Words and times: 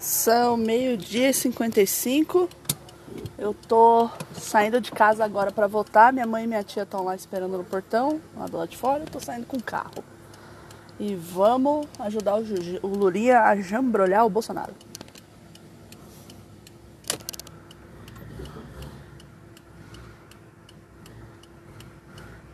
São 0.00 0.56
meio-dia 0.56 1.28
e 1.28 1.34
55. 1.34 2.48
Eu 3.36 3.52
tô 3.52 4.08
saindo 4.32 4.80
de 4.80 4.90
casa 4.90 5.22
agora 5.22 5.52
para 5.52 5.66
votar. 5.66 6.10
Minha 6.10 6.26
mãe 6.26 6.44
e 6.44 6.46
minha 6.46 6.64
tia 6.64 6.84
estão 6.84 7.04
lá 7.04 7.14
esperando 7.14 7.58
no 7.58 7.64
portão, 7.64 8.18
lá 8.34 8.46
do 8.46 8.56
lado 8.56 8.70
de 8.70 8.78
fora. 8.78 9.02
Eu 9.02 9.06
tô 9.06 9.20
saindo 9.20 9.44
com 9.44 9.58
o 9.58 9.62
carro. 9.62 10.02
E 10.98 11.14
vamos 11.14 11.86
ajudar 11.98 12.36
o, 12.36 12.42
o 12.82 12.88
Luria 12.88 13.42
a 13.42 13.56
jambrolhar 13.56 14.24
o 14.24 14.30
Bolsonaro. 14.30 14.72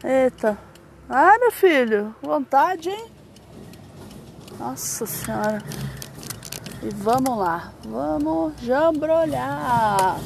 Eita. 0.03 0.59
Ai, 1.09 1.39
meu 1.39 1.53
filho, 1.53 2.13
vontade, 2.21 2.91
hein? 2.91 3.07
Nossa 4.59 5.07
senhora. 5.07 5.63
E 6.87 6.89
vamos 6.91 7.37
lá, 7.37 7.73
vamos 7.85 8.53
jambrolhar. 8.63 10.21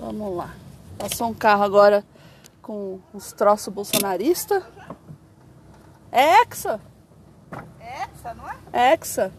Vamos 0.00 0.36
lá. 0.36 0.52
Passou 0.98 1.28
um 1.28 1.34
carro 1.34 1.62
agora 1.62 2.04
com 2.60 2.98
os 3.14 3.32
troços 3.32 3.72
bolsonaristas. 3.72 4.64
É. 6.10 6.44
Hexa, 8.26 8.34
não 8.34 8.48
é? 8.50 8.92
Hexa. 8.92 9.32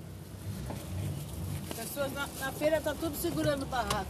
Pessoas 1.76 2.14
na, 2.14 2.28
na 2.40 2.52
feira 2.52 2.82
tá 2.82 2.94
tudo 3.00 3.16
segurando 3.18 3.66
barraca. 3.66 4.06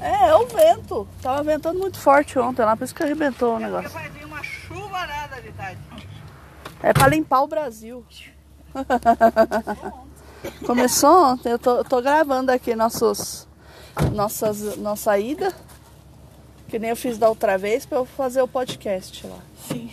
É, 0.00 0.28
é 0.28 0.34
o 0.36 0.46
vento. 0.46 1.08
Tava 1.20 1.42
ventando 1.42 1.78
muito 1.78 1.98
forte 1.98 2.38
ontem 2.38 2.64
lá, 2.64 2.76
por 2.76 2.84
isso 2.84 2.94
que 2.94 3.02
arrebentou 3.02 3.54
o 3.54 3.58
É 3.58 3.64
negócio. 3.64 3.90
vai 3.90 4.08
vir 4.10 4.24
uma 4.24 4.42
chuvarada 4.42 5.40
de 5.42 5.52
tarde. 5.52 5.80
É 6.82 6.92
pra 6.92 7.08
limpar 7.08 7.42
o 7.42 7.48
Brasil. 7.48 8.04
Começou 10.64 11.32
ontem, 11.32 11.50
eu 11.50 11.58
tô, 11.58 11.78
eu 11.78 11.84
tô 11.84 12.00
gravando 12.00 12.52
aqui 12.52 12.76
nossos, 12.76 13.48
nossas, 14.12 14.76
nossa 14.76 15.18
ida. 15.18 15.52
Que 16.68 16.78
nem 16.78 16.90
eu 16.90 16.96
fiz 16.96 17.18
da 17.18 17.28
outra 17.28 17.58
vez 17.58 17.84
pra 17.86 17.98
eu 17.98 18.04
fazer 18.04 18.40
o 18.42 18.46
podcast 18.46 19.26
lá. 19.26 19.38
Sim. 19.66 19.90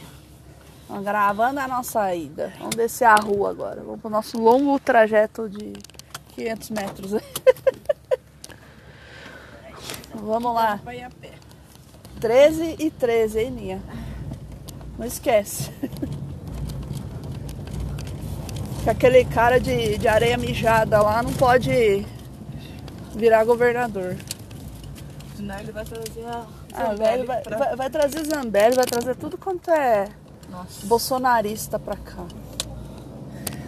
Ó, 0.90 1.00
gravando 1.02 1.60
a 1.60 1.68
nossa 1.68 2.14
ida. 2.14 2.54
Vamos 2.60 2.76
descer 2.76 3.06
a 3.06 3.16
rua 3.16 3.50
agora. 3.50 3.82
Vamos 3.82 4.02
pro 4.02 4.10
nosso 4.10 4.40
longo 4.40 4.80
trajeto 4.80 5.50
de 5.50 5.74
500 6.36 6.70
metros. 6.70 7.12
Vamos 10.14 10.54
lá. 10.54 10.80
Vai 10.84 11.02
a 11.02 11.10
pé. 11.10 11.32
13 12.20 12.76
e 12.80 12.90
13, 12.90 13.40
hein, 13.40 13.52
Ninha? 13.52 13.84
Não 14.98 15.06
esquece. 15.06 15.72
Que 18.84 18.92
aquele 18.92 19.26
cara 19.26 19.60
de, 19.60 19.98
de 19.98 20.08
areia 20.08 20.38
mijada 20.38 21.02
lá 21.02 21.24
não 21.24 21.34
pode 21.34 22.06
virar 23.16 23.44
governador. 23.44 24.16
Senão 25.36 25.60
ele 25.60 25.72
vai 25.72 25.84
trazer 25.84 26.24
a 26.24 26.46
Ah, 26.72 26.86
Zambelli 26.92 26.98
velho, 26.98 27.26
vai, 27.26 27.42
vai, 27.44 27.76
vai 27.76 27.90
trazer 27.90 28.24
Zambelli, 28.26 28.76
vai 28.76 28.86
trazer 28.86 29.16
tudo 29.16 29.40
quanto 29.40 29.72
é 29.72 30.08
Nossa. 30.50 30.86
bolsonarista 30.86 31.78
pra 31.80 31.96
cá. 31.96 32.24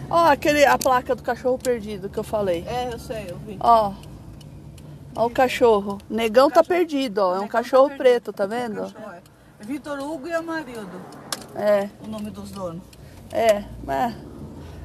Ó, 0.10 0.26
aquele, 0.30 0.66
a 0.66 0.78
placa 0.78 1.14
do 1.16 1.22
cachorro 1.22 1.58
perdido 1.58 2.08
que 2.10 2.18
eu 2.18 2.24
falei. 2.24 2.64
É, 2.68 2.90
eu 2.94 2.98
sei, 3.00 3.26
eu 3.30 3.38
vi. 3.40 3.58
Ó. 3.60 3.92
Ó 5.16 5.26
o 5.26 5.30
cachorro. 5.30 5.98
Negão 6.10 6.50
tá 6.50 6.64
perdido, 6.64 7.18
ó. 7.20 7.36
É 7.36 7.40
um 7.40 7.44
tá 7.44 7.48
cachorro 7.50 7.90
perdido. 7.90 7.98
preto, 8.04 8.34
tá 8.34 8.46
vendo? 8.46 8.84
É. 8.86 9.66
Vitor 9.66 10.00
Hugo 10.00 10.28
e 10.28 10.34
Amarildo, 10.34 11.02
É, 11.56 11.90
o 12.06 12.08
nome 12.08 12.30
dos 12.30 12.52
donos. 12.52 12.82
é. 13.32 13.64
Mas, 13.84 14.16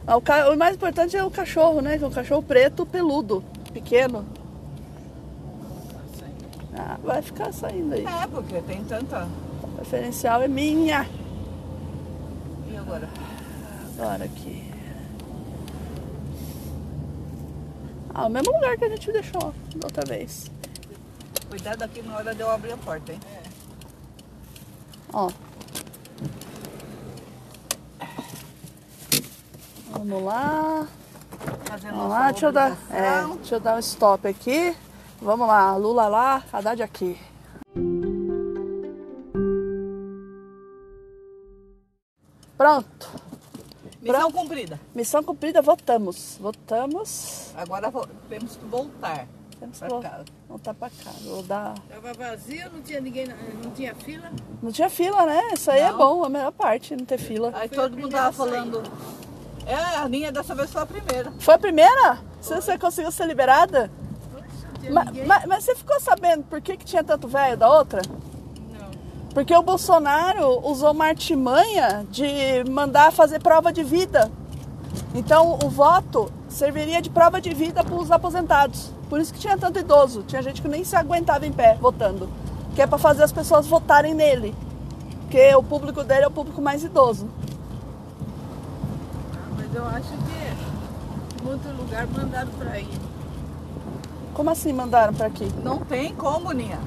ó, 0.06 0.16
o, 0.16 0.20
ca- 0.20 0.48
o 0.50 0.56
mais 0.56 0.74
importante 0.74 1.16
é 1.16 1.22
o 1.22 1.30
cachorro, 1.30 1.80
né? 1.82 1.98
Que 1.98 2.04
é 2.04 2.06
um 2.06 2.10
cachorro 2.10 2.42
preto 2.42 2.84
peludo, 2.86 3.44
pequeno. 3.72 4.24
Ah, 6.76 6.97
vai 7.04 7.20
ficar 7.22 7.53
saindo 7.53 7.94
aí. 7.94 8.04
É, 8.06 8.26
porque 8.26 8.60
tem 8.62 8.82
tanta. 8.84 9.28
O 9.62 9.69
preferencial 9.69 10.42
é 10.42 10.48
minha. 10.48 11.06
Agora? 12.92 13.08
Agora 13.98 14.25
aqui. 14.25 14.70
Ah, 18.12 18.26
o 18.26 18.28
mesmo 18.28 18.53
lugar 18.53 18.76
que 18.76 18.84
a 18.84 18.88
gente 18.91 19.10
deixou 19.10 19.54
da 19.76 19.86
outra 19.86 20.04
vez. 20.04 20.50
Cuidado 21.48 21.82
aqui 21.82 22.03
na 22.03 22.16
hora 22.16 22.34
de 22.34 22.42
eu 22.42 22.50
abrir 22.50 22.72
a 22.72 22.76
porta, 22.76 23.12
hein? 23.12 23.20
Ó. 25.10 25.30
Vamos 29.92 30.22
lá. 30.22 30.86
Fazendo 31.64 31.97
Vamos 31.97 32.10
lá, 32.10 32.30
deixa 32.30 32.47
eu, 32.47 32.53
dar, 32.53 32.76
é, 32.91 33.26
deixa 33.36 33.54
eu 33.54 33.60
dar 33.60 33.76
um 33.76 33.78
stop 33.78 34.28
aqui. 34.28 34.76
Vamos 35.19 35.48
lá, 35.48 35.74
Lula 35.76 36.09
lá, 36.09 36.42
Haddad 36.53 36.82
aqui. 36.82 37.19
Pronto. 42.62 43.10
Missão 44.00 44.30
cumprida. 44.32 44.80
Missão 44.94 45.22
cumprida, 45.24 45.60
votamos. 45.62 46.36
Votamos. 46.40 47.50
Agora 47.56 47.90
vo- 47.90 48.06
temos 48.28 48.54
que 48.56 48.64
voltar 48.66 49.26
Temos 49.58 49.78
que 49.78 49.80
pra 49.80 49.88
vol- 49.88 50.00
casa. 50.02 50.24
voltar 50.48 50.74
pra 50.74 50.88
cá. 50.90 51.10
Vou 51.24 51.42
dar... 51.42 51.74
Tava 51.88 52.12
vazio, 52.12 52.70
não 52.72 52.80
tinha 52.82 53.00
ninguém, 53.00 53.26
não 53.62 53.70
tinha 53.72 53.94
fila. 53.96 54.30
Não 54.62 54.70
tinha 54.70 54.88
fila, 54.88 55.26
né? 55.26 55.40
Isso 55.54 55.70
aí 55.72 55.80
é 55.80 55.90
Não. 55.90 55.98
bom, 55.98 56.24
a 56.24 56.28
melhor 56.28 56.52
parte, 56.52 56.94
não 56.94 57.04
ter 57.04 57.18
fila. 57.18 57.50
Aí 57.54 57.68
Foi 57.68 57.76
todo 57.78 57.96
mundo 57.96 58.10
tava 58.12 58.32
falando. 58.32 58.82
É, 59.66 59.74
a 59.96 60.08
minha 60.08 60.30
dessa 60.30 60.54
vez 60.54 60.70
foi 60.72 60.82
a 60.82 60.86
primeira. 60.86 61.32
Foi 61.40 61.54
a 61.54 61.58
primeira? 61.58 62.18
Você, 62.40 62.54
você 62.56 62.78
conseguiu 62.78 63.10
ser 63.10 63.26
liberada? 63.26 63.90
Não 64.32 64.80
tinha 64.80 64.92
Ma- 64.92 65.04
ninguém. 65.04 65.26
ma- 65.26 65.42
mas 65.48 65.64
você 65.64 65.74
ficou 65.76 65.98
sabendo 66.00 66.44
por 66.44 66.60
que, 66.60 66.76
que 66.76 66.84
tinha 66.84 67.02
tanto 67.04 67.26
velho 67.28 67.56
da 67.56 67.68
outra? 67.72 68.02
Porque 69.32 69.54
o 69.54 69.62
Bolsonaro 69.62 70.60
usou 70.66 70.93
uma 70.93 71.06
artimanha 71.06 72.06
de 72.10 72.65
mandar 72.70 73.12
fazer 73.12 73.41
prova 73.41 73.72
de 73.72 73.82
vida. 73.82 74.31
Então 75.15 75.59
o 75.65 75.70
voto 75.70 76.31
serviria 76.48 77.00
de 77.00 77.09
prova 77.09 77.41
de 77.41 77.54
vida 77.54 77.82
para 77.82 77.94
os 77.94 78.10
aposentados. 78.10 78.91
Por 79.09 79.21
isso 79.21 79.32
que 79.32 79.41
tinha 79.41 79.56
tanto 79.56 79.78
idoso. 79.78 80.22
Tinha 80.22 80.42
gente 80.42 80.60
que 80.60 80.69
nem 80.69 80.84
se 80.84 80.94
aguentava 80.97 81.47
em 81.47 81.53
pé 81.53 81.76
votando. 81.81 82.28
Que 82.75 82.82
é 82.82 82.87
para 82.87 82.98
fazer 82.98 83.22
as 83.22 83.32
pessoas 83.32 83.66
votarem 83.66 84.15
nele. 84.15 84.54
Porque 85.22 85.54
o 85.54 85.62
público 85.62 86.04
dele 86.04 86.25
é 86.25 86.28
o 86.28 86.31
público 86.31 86.60
mais 86.60 86.84
idoso. 86.84 87.28
Ah, 89.34 89.48
mas 89.56 89.75
eu 89.75 89.87
acho 89.87 90.09
que 90.09 91.42
muito 91.42 91.69
lugar 91.76 92.06
mandaram 92.06 92.50
pra 92.53 92.78
ir. 92.78 93.00
Como 94.34 94.50
assim 94.50 94.72
mandaram 94.72 95.15
para 95.15 95.26
aqui? 95.26 95.48
Não 95.62 95.78
tem 95.78 96.15
como, 96.15 96.53
Ninha. 96.53 96.78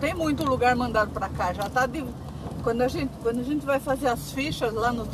Tem 0.00 0.14
muito 0.14 0.44
lugar 0.44 0.76
mandado 0.76 1.10
pra 1.10 1.28
cá. 1.28 1.52
Já 1.52 1.68
tá 1.68 1.86
de. 1.86 2.04
Quando 2.62 2.82
a 2.82 2.88
gente, 2.88 3.10
quando 3.22 3.40
a 3.40 3.42
gente 3.42 3.64
vai 3.64 3.80
fazer 3.80 4.08
as 4.08 4.32
fichas 4.32 4.72
lá 4.72 4.92
no. 4.92 5.06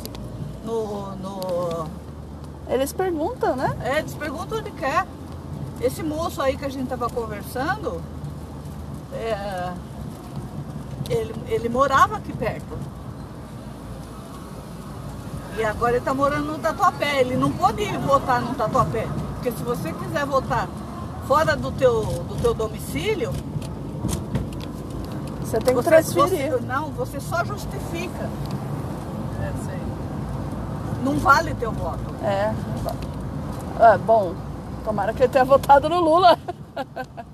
no, 0.63 1.15
no... 1.15 1.87
Eles 2.67 2.93
perguntam, 2.93 3.55
né? 3.55 3.75
É, 3.83 3.99
eles 3.99 4.13
perguntam 4.13 4.59
onde 4.59 4.71
quer. 4.71 5.05
Esse 5.81 6.03
moço 6.03 6.41
aí 6.41 6.55
que 6.55 6.65
a 6.65 6.69
gente 6.69 6.87
tava 6.87 7.09
conversando, 7.09 8.01
é, 9.13 9.73
ele, 11.09 11.33
ele 11.47 11.69
morava 11.69 12.17
aqui 12.17 12.33
perto. 12.33 12.77
E 15.57 15.63
agora 15.63 15.95
ele 15.95 16.05
tá 16.05 16.13
morando 16.13 16.51
no 16.51 16.59
Tatuapé. 16.59 17.21
Ele 17.21 17.37
não 17.37 17.51
pode 17.51 17.81
ir 17.81 17.97
votar 17.99 18.41
no 18.41 18.53
Tatuapé. 18.55 19.07
Porque 19.35 19.51
se 19.51 19.63
você 19.63 19.93
quiser 19.93 20.25
votar 20.25 20.67
fora 21.27 21.55
do 21.55 21.71
teu, 21.71 22.03
do 22.03 22.35
teu 22.41 22.53
domicílio, 22.53 23.31
Você 25.45 25.59
tem 25.59 25.75
que 25.75 25.81
você, 25.83 25.89
transferir. 25.89 26.51
você- 26.51 26.65
não, 26.65 26.89
você 26.91 27.19
só 27.19 27.43
justifica. 27.45 28.29
É, 29.41 29.51
sei. 29.65 29.79
Não 31.03 31.17
vale 31.19 31.53
teu 31.55 31.71
voto. 31.71 31.99
É. 32.23 32.51
É, 33.79 33.97
bom, 33.99 34.33
tomara 34.83 35.13
que 35.13 35.21
ele 35.23 35.31
tenha 35.31 35.45
votado 35.45 35.87
no 35.89 35.99
Lula. 35.99 36.37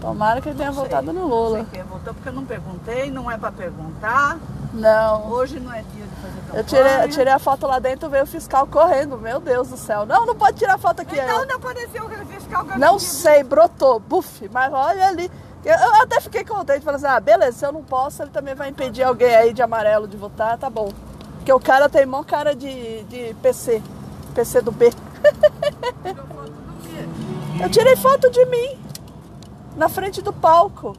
Tomara 0.00 0.40
que 0.40 0.48
ele 0.48 0.56
tenha 0.56 0.70
Não 0.70 0.74
sei. 0.74 0.84
votado 0.84 1.12
no 1.12 1.20
Não 1.20 1.28
Lula. 1.28 1.56
sei 1.58 1.66
quem 1.70 1.82
votou, 1.84 2.12
porque 2.12 2.28
eu 2.28 2.32
não 2.32 2.44
perguntei, 2.44 3.08
não 3.10 3.30
é 3.30 3.38
pra 3.38 3.52
perguntar. 3.52 4.36
Não. 4.74 5.28
Hoje 5.30 5.60
não 5.60 5.72
é 5.72 5.82
dia 5.94 6.04
de 6.04 6.14
fazer 6.16 6.40
campanha. 6.40 6.60
Eu 6.60 6.64
tirei, 6.64 7.04
eu 7.04 7.08
tirei 7.08 7.32
a 7.32 7.38
foto 7.38 7.66
lá 7.68 7.78
dentro, 7.78 8.10
veio 8.10 8.24
o 8.24 8.26
fiscal 8.26 8.66
correndo. 8.66 9.16
Meu 9.16 9.38
Deus 9.38 9.68
do 9.68 9.76
céu. 9.76 10.04
Não, 10.04 10.26
não 10.26 10.34
pode 10.34 10.56
tirar 10.58 10.76
foto 10.78 11.02
aqui. 11.02 11.14
Então 11.16 11.42
eu- 11.42 11.46
não 11.46 11.54
apareceu 11.56 12.04
o 12.04 12.08
fiscal 12.26 12.66
eu 12.68 12.78
Não 12.80 12.98
sei, 12.98 13.44
brotou, 13.44 14.00
buf, 14.00 14.48
mas 14.52 14.72
olha 14.72 15.06
ali. 15.06 15.30
Eu, 15.64 15.74
eu 15.74 16.02
até 16.02 16.20
fiquei 16.20 16.44
contente, 16.44 16.80
falei 16.84 16.96
assim, 16.96 17.06
ah, 17.06 17.20
beleza, 17.20 17.58
se 17.58 17.64
eu 17.66 17.72
não 17.72 17.82
posso, 17.84 18.22
ele 18.22 18.30
também 18.30 18.54
vai 18.54 18.68
impedir 18.68 19.02
alguém 19.04 19.34
aí 19.34 19.52
de 19.52 19.62
amarelo 19.62 20.08
de 20.08 20.16
votar, 20.16 20.58
tá 20.58 20.68
bom. 20.68 20.88
Porque 21.36 21.52
o 21.52 21.60
cara 21.60 21.88
tem 21.88 22.04
mó 22.06 22.22
cara 22.22 22.54
de, 22.54 23.02
de 23.04 23.34
PC. 23.42 23.82
PC 24.34 24.60
do 24.60 24.72
B. 24.72 24.90
Eu 27.60 27.68
tirei 27.70 27.94
foto 27.96 28.30
de 28.30 28.44
mim. 28.46 28.78
Na 29.76 29.88
frente 29.88 30.20
do 30.20 30.32
palco. 30.32 30.96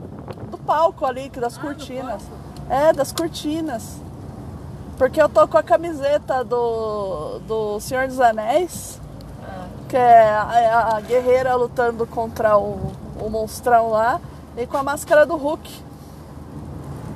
Do 0.49 0.57
palco 0.57 1.05
ali, 1.05 1.29
que 1.29 1.39
das 1.39 1.57
Ah, 1.57 1.61
cortinas. 1.61 2.23
É, 2.69 2.93
das 2.93 3.11
cortinas. 3.11 3.97
Porque 4.97 5.21
eu 5.21 5.27
tô 5.27 5.47
com 5.47 5.57
a 5.57 5.63
camiseta 5.63 6.43
do, 6.43 7.39
do 7.39 7.79
Senhor 7.79 8.07
dos 8.07 8.19
Anéis. 8.19 8.99
Ah, 9.43 9.65
Que 9.89 9.97
é 9.97 10.29
a, 10.29 10.59
é 10.59 10.73
a 10.73 11.01
guerreira 11.01 11.55
lutando 11.55 12.05
contra 12.07 12.57
o, 12.57 12.91
o 13.19 13.29
monstrão 13.29 13.89
lá. 13.89 14.21
E 14.57 14.67
com 14.67 14.77
a 14.77 14.83
máscara 14.83 15.25
do 15.25 15.35
Hulk. 15.35 15.69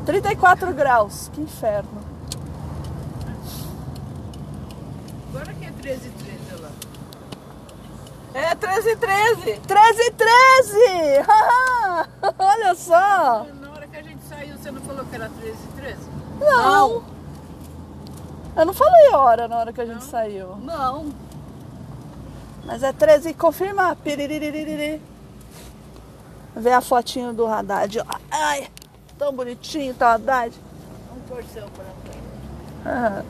34 0.06 0.74
graus. 0.74 1.30
Que 1.34 1.42
inferno. 1.42 2.02
Agora 5.30 5.54
que 5.54 5.66
é 5.66 5.72
13 5.72 6.08
e 6.08 6.12
13 6.12 6.62
lá. 6.62 6.70
É 8.34 8.56
13 8.56 8.90
e 8.90 8.96
13. 8.96 9.60
13 9.68 10.02
e 10.02 10.12
13! 10.12 10.78
Haha! 11.28 12.08
Olha 12.40 12.76
só! 12.76 13.46
Na 13.60 13.72
hora 13.72 13.88
que 13.88 13.98
a 13.98 14.02
gente 14.02 14.24
saiu, 14.28 14.58
você 14.58 14.72
não 14.72 14.82
falou 14.82 15.06
que 15.06 15.16
era 15.16 15.30
13 15.30 15.58
e 15.58 15.82
13? 15.82 15.98
Não! 16.40 17.04
Eu 18.56 18.66
não 18.66 18.74
falei 18.74 19.14
hora 19.14 19.48
na 19.48 19.58
hora 19.58 19.72
que 19.74 19.82
a 19.82 19.86
gente 19.86 20.02
Não? 20.04 20.10
saiu. 20.10 20.56
Não. 20.58 21.14
Mas 22.66 22.82
é 22.82 22.92
13 22.92 23.30
e 23.30 23.34
confirma. 23.34 23.96
Piririririri. 23.96 25.00
Vê 26.60 26.72
a 26.74 26.82
fotinho 26.82 27.34
do 27.34 27.46
Haddad. 27.46 28.00
ó. 28.00 28.16
Ai, 28.32 28.68
tão 29.18 29.34
bonitinho 29.34 29.94
tá 29.94 30.08
o 30.12 30.14
Haddad. 30.16 30.54
Um 31.16 31.20
torceu 31.28 31.64
pra 31.76 31.86
frente. 32.04 32.24
Ah, 32.86 33.22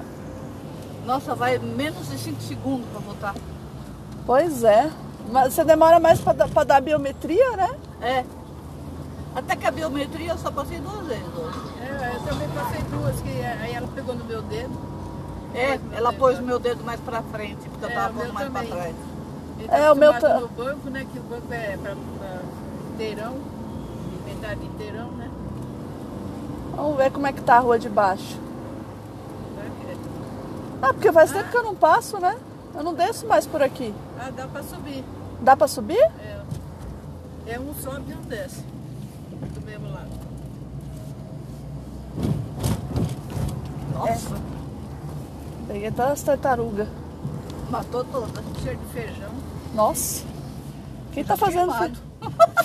Nossa, 1.05 1.35
vai 1.35 1.57
menos 1.57 2.09
de 2.09 2.17
5 2.17 2.41
segundos 2.41 2.85
pra 2.89 2.99
votar. 2.99 3.35
pois 4.25 4.63
é. 4.63 4.89
Mas 5.31 5.53
você 5.53 5.63
demora 5.65 5.99
mais 5.99 6.19
pra, 6.21 6.31
dar- 6.33 6.47
pra 6.49 6.63
dar 6.63 6.81
biometria, 6.81 7.57
né? 7.57 7.75
É. 8.01 8.23
Até 9.35 9.55
que 9.57 9.67
a 9.67 9.71
biometria 9.71 10.31
eu 10.31 10.37
só 10.37 10.49
passei 10.51 10.79
duas 10.79 11.05
vezes. 11.05 11.23
É, 11.81 12.15
eu 12.15 12.21
também 12.23 12.47
passei 12.49 12.81
duas, 12.83 13.19
que 13.21 13.29
aí 13.29 13.73
ela 13.73 13.87
pegou 13.93 14.15
no 14.15 14.23
meu 14.23 14.41
dedo. 14.43 14.71
É, 15.53 15.79
ela 15.95 16.13
pôs 16.13 16.39
o 16.39 16.43
meu 16.43 16.59
dedo 16.59 16.83
mais 16.83 16.99
pra 17.01 17.21
frente, 17.23 17.67
porque 17.69 17.85
eu 17.85 17.89
É, 17.89 17.93
tava 17.93 18.13
pondo 18.19 18.33
mais 18.33 18.49
pra 18.49 18.61
também. 18.61 18.71
trás. 18.71 18.95
Ele 19.59 19.67
É, 19.71 19.81
tá 19.85 19.91
o 19.91 19.95
meu 19.95 20.13
tá- 20.19 20.39
no 20.39 20.47
banco, 20.47 20.89
né? 20.89 21.05
Que 21.11 21.19
o 21.19 21.23
banco 21.23 21.51
é 21.53 21.77
pra, 21.77 21.91
pra 21.91 22.37
inteirão, 22.97 23.35
metade 24.25 24.65
inteirão, 24.65 25.11
né? 25.11 25.29
Vamos 26.75 26.97
ver 26.97 27.11
como 27.11 27.27
é 27.27 27.31
que 27.33 27.41
tá 27.41 27.57
a 27.57 27.59
rua 27.59 27.77
de 27.77 27.87
baixo. 27.89 28.39
É, 29.87 29.95
Ah, 30.81 30.93
porque 30.93 31.11
faz 31.11 31.31
tempo 31.31 31.49
que 31.49 31.57
eu 31.57 31.63
não 31.63 31.75
passo, 31.75 32.19
né? 32.19 32.35
Eu 32.75 32.83
não 32.83 32.93
desço 32.95 33.27
mais 33.27 33.45
por 33.45 33.61
aqui. 33.61 33.93
Ah, 34.19 34.31
dá 34.35 34.47
pra 34.47 34.63
subir. 34.63 35.03
Dá 35.41 35.55
pra 35.55 35.67
subir? 35.67 35.99
É, 36.19 36.41
é 37.47 37.59
um 37.59 37.73
sobe 37.75 38.11
e 38.11 38.15
um 38.15 38.21
desce. 38.21 38.63
Do 39.53 39.61
mesmo 39.65 39.91
lado. 39.93 40.17
Nossa, 43.93 44.35
Peguei 45.67 45.91
todas 45.91 46.11
as 46.13 46.21
tartarugas. 46.23 46.87
matou 47.69 48.03
toda. 48.05 48.41
Cheiro 48.63 48.79
de 48.79 48.85
feijão. 48.87 49.29
Nossa. 49.75 50.23
Quem 51.11 51.23
tá 51.23 51.35
Já 51.35 51.45
fazendo 51.45 51.71
queimado. 51.71 51.97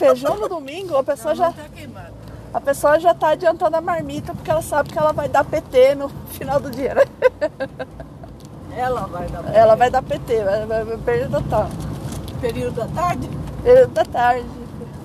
Fe- 0.02 0.06
feijão 0.08 0.37
no 0.38 0.49
domingo? 0.49 0.96
A 0.96 1.02
pessoa 1.04 1.31
Não, 1.34 1.37
já 1.37 1.46
não 1.46 1.52
tá 1.52 1.64
queimado. 1.75 2.12
A 2.54 2.60
pessoa 2.60 3.00
já 3.00 3.14
tá 3.14 3.28
adiantando 3.28 3.76
a 3.76 3.81
marmita 3.81 4.34
porque 4.34 4.50
ela 4.50 4.60
sabe 4.62 4.90
que 4.93 4.99
ela 4.99 5.12
vai 5.12 5.28
dar 5.28 5.43
PT 5.44 5.94
no 5.94 6.08
final 6.28 6.60
do 6.60 6.70
dia, 6.70 6.94
né? 6.94 7.02
Ela 8.76 9.06
vai 9.06 9.26
dar 9.28 9.54
Ela 9.54 9.75
vai 9.75 9.90
dar 9.90 10.02
PT, 10.02 10.44
vai, 10.44 10.66
vai, 10.66 10.84
vai 10.84 11.28
total. 11.28 11.69
período 12.40 12.75
da 12.76 12.87
tarde. 12.88 13.31
Período 13.62 13.93
da 13.93 14.04
tarde, 14.04 14.46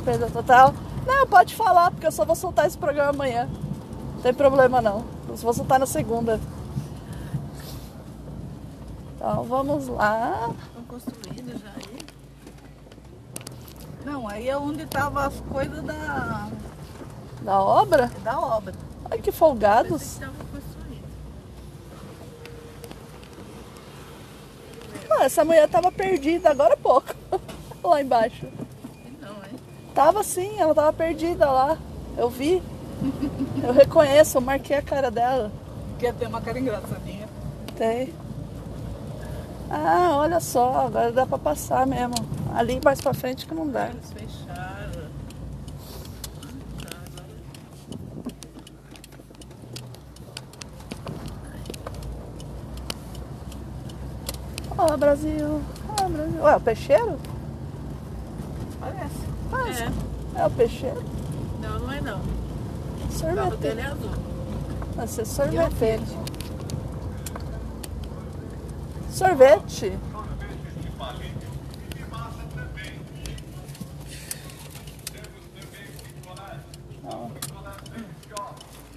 perda 0.03 0.27
total. 0.29 0.73
Não, 1.05 1.25
pode 1.27 1.55
falar, 1.55 1.91
porque 1.91 2.05
eu 2.07 2.11
só 2.11 2.25
vou 2.25 2.35
soltar 2.35 2.65
esse 2.67 2.77
programa 2.77 3.09
amanhã. 3.11 3.47
Não 4.15 4.21
tem 4.21 4.33
problema 4.33 4.81
não. 4.81 5.05
Eu 5.29 5.37
só 5.37 5.43
vou 5.43 5.53
soltar 5.53 5.79
na 5.79 5.85
segunda. 5.85 6.39
Então 9.15 9.43
vamos 9.43 9.87
lá. 9.87 10.49
Estão 10.67 10.83
construindo 10.83 11.57
já 11.61 11.69
aí. 11.75 11.96
Não, 14.07 14.25
aí 14.25 14.47
é 14.47 14.57
onde 14.57 14.83
estavam 14.83 15.21
as 15.21 15.37
coisas 15.41 15.83
da, 15.83 16.47
Da 17.41 17.61
obra? 17.61 18.09
da 18.23 18.39
obra. 18.39 18.73
Ai 19.11 19.17
que 19.19 19.33
folgados. 19.33 20.19
Ah, 25.09 25.25
essa 25.25 25.43
mulher 25.43 25.67
tava 25.67 25.91
perdida 25.91 26.49
agora 26.49 26.75
há 26.75 26.77
pouco. 26.77 27.13
lá 27.83 28.01
embaixo. 28.01 28.47
Não, 29.19 29.29
hein? 29.43 29.59
Tava 29.93 30.23
sim, 30.23 30.57
ela 30.57 30.73
tava 30.73 30.93
perdida 30.93 31.51
lá. 31.51 31.77
Eu 32.17 32.29
vi. 32.29 32.63
Eu 33.61 33.73
reconheço, 33.73 34.37
eu 34.37 34.41
marquei 34.41 34.77
a 34.77 34.81
cara 34.81 35.11
dela. 35.11 35.51
Quer 35.99 36.13
ter 36.13 36.27
uma 36.27 36.39
cara 36.39 36.57
engraçadinha. 36.57 37.27
Tem. 37.75 38.13
Ah, 39.69 40.15
olha 40.15 40.39
só, 40.39 40.85
agora 40.87 41.11
dá 41.11 41.25
pra 41.25 41.37
passar 41.37 41.85
mesmo. 41.85 42.36
Ali 42.57 42.79
mais 42.83 42.99
pra 42.99 43.13
frente 43.13 43.45
que 43.45 43.53
não 43.53 43.67
dá. 43.69 43.89
Eles 43.89 44.11
fecharam. 44.11 45.07
Ó, 54.77 54.97
Brasil. 54.97 55.61
Ó, 55.89 56.09
Brasil. 56.09 56.41
Ué, 56.43 56.55
o 56.55 56.59
peixeiro? 56.59 57.19
Parece. 58.79 59.15
Ah, 59.51 60.39
É. 60.39 60.41
é 60.41 60.45
o 60.45 60.49
peixeiro. 60.51 61.03
Não, 61.61 61.79
não 61.79 61.91
é 61.91 62.01
não. 62.01 62.17
O 62.19 62.21
carro 63.09 63.11
Sorvete. 63.11 63.59
dele 63.59 63.81
é 63.81 63.85
azul. 63.85 64.11
Vai 64.95 65.07
ser 65.07 65.21
E 65.21 65.23
é 65.23 65.25
o 65.25 65.27
sorvete. 65.27 65.75
Fiat. 65.75 66.01
Sorvete. 69.11 69.93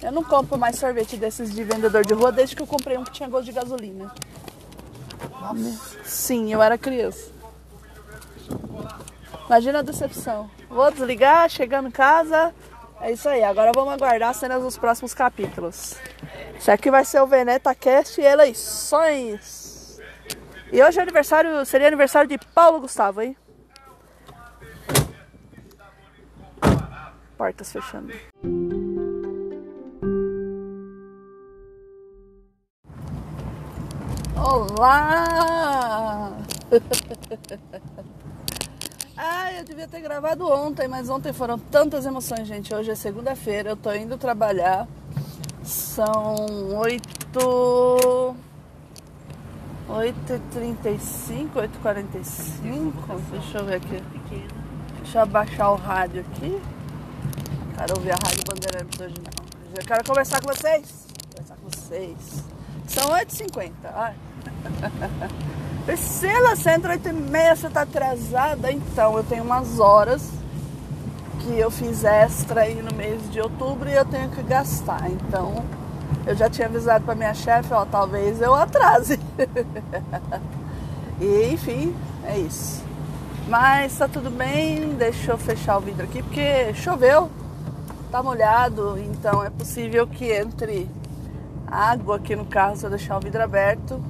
Eu 0.11 0.15
não 0.15 0.25
compro 0.25 0.57
mais 0.57 0.75
sorvete 0.75 1.15
desses 1.15 1.55
de 1.55 1.63
vendedor 1.63 2.05
de 2.05 2.13
rua 2.13 2.33
desde 2.33 2.53
que 2.53 2.61
eu 2.61 2.67
comprei 2.67 2.97
um 2.97 3.03
que 3.05 3.11
tinha 3.11 3.29
gosto 3.29 3.45
de 3.45 3.53
gasolina. 3.53 4.13
Sim, 6.03 6.51
eu 6.51 6.61
era 6.61 6.77
criança. 6.77 7.31
Imagina 9.45 9.79
a 9.79 9.81
decepção. 9.81 10.51
Vou 10.69 10.91
desligar, 10.91 11.47
chegando 11.47 11.87
em 11.87 11.91
casa. 11.91 12.53
É 12.99 13.13
isso 13.13 13.29
aí. 13.29 13.41
Agora 13.41 13.71
vamos 13.73 13.93
aguardar 13.93 14.31
as 14.31 14.35
cenas 14.35 14.61
dos 14.61 14.77
próximos 14.77 15.13
capítulos. 15.13 15.95
Isso 16.59 16.69
aqui 16.69 16.91
vai 16.91 17.05
ser 17.05 17.21
o 17.21 17.25
Veneta 17.25 17.73
Cast 17.73 18.19
Eleições. 18.19 19.97
E 20.73 20.83
hoje 20.83 20.99
é 20.99 21.03
aniversário, 21.03 21.65
seria 21.65 21.87
aniversário 21.87 22.27
de 22.27 22.37
Paulo 22.53 22.81
Gustavo, 22.81 23.21
hein? 23.21 23.37
Portas 27.37 27.71
fechando. 27.71 28.11
Olá! 34.43 36.31
ah, 39.15 39.53
eu 39.53 39.63
devia 39.63 39.87
ter 39.87 40.01
gravado 40.01 40.51
ontem, 40.51 40.87
mas 40.87 41.09
ontem 41.09 41.31
foram 41.31 41.59
tantas 41.59 42.07
emoções, 42.07 42.47
gente. 42.47 42.73
Hoje 42.73 42.89
é 42.89 42.95
segunda-feira, 42.95 43.69
eu 43.69 43.77
tô 43.77 43.93
indo 43.93 44.17
trabalhar. 44.17 44.87
São 45.63 46.35
oito... 46.79 48.35
8h35, 49.87 51.51
8h45. 51.83 52.93
Deixa 53.31 53.59
eu 53.59 53.65
ver 53.65 53.75
aqui. 53.75 54.01
Deixa 55.03 55.19
eu 55.19 55.21
abaixar 55.21 55.71
o 55.71 55.75
rádio 55.75 56.21
aqui. 56.21 56.59
Quero 57.77 57.93
ouvir 57.95 58.11
a 58.11 58.15
Rádio 58.15 58.43
Bandeirantes 58.47 58.99
hoje 58.99 59.15
não. 59.17 59.45
Eu 59.77 59.85
quero 59.85 60.03
conversar 60.03 60.41
com 60.41 60.47
vocês. 60.47 61.05
Conversar 61.29 61.57
com 61.57 61.69
vocês. 61.69 62.43
São 62.91 63.09
8h50. 63.09 63.71
Ai. 63.93 64.13
Priscila, 65.85 66.55
você 66.55 66.71
entra 66.71 66.97
8h30, 66.97 67.55
você 67.55 67.69
tá 67.69 67.81
atrasada? 67.83 68.71
Então, 68.71 69.17
eu 69.17 69.23
tenho 69.23 69.43
umas 69.43 69.79
horas 69.79 70.29
que 71.39 71.57
eu 71.57 71.71
fiz 71.71 72.03
extra 72.03 72.61
aí 72.61 72.81
no 72.81 72.93
mês 72.93 73.31
de 73.31 73.39
outubro 73.39 73.89
e 73.89 73.93
eu 73.93 74.03
tenho 74.03 74.29
que 74.29 74.43
gastar. 74.43 75.09
Então, 75.09 75.63
eu 76.27 76.35
já 76.35 76.49
tinha 76.49 76.67
avisado 76.67 77.05
pra 77.05 77.15
minha 77.15 77.33
chefe, 77.33 77.73
ó, 77.73 77.85
talvez 77.85 78.41
eu 78.41 78.53
atrase. 78.53 79.17
e, 81.19 81.53
enfim, 81.53 81.95
é 82.25 82.37
isso. 82.39 82.83
Mas 83.47 83.97
tá 83.97 84.07
tudo 84.07 84.29
bem, 84.29 84.95
deixa 84.95 85.31
eu 85.31 85.37
fechar 85.37 85.77
o 85.77 85.81
vidro 85.81 86.03
aqui, 86.03 86.21
porque 86.21 86.73
choveu, 86.73 87.29
tá 88.11 88.21
molhado, 88.21 88.99
então 88.99 89.43
é 89.43 89.49
possível 89.49 90.05
que 90.05 90.31
entre 90.31 90.89
água 91.71 92.17
aqui 92.17 92.35
no 92.35 92.45
carro 92.45 92.75
se 92.75 92.85
eu 92.85 92.89
deixar 92.89 93.17
o 93.17 93.21
vidro 93.21 93.41
aberto. 93.41 94.01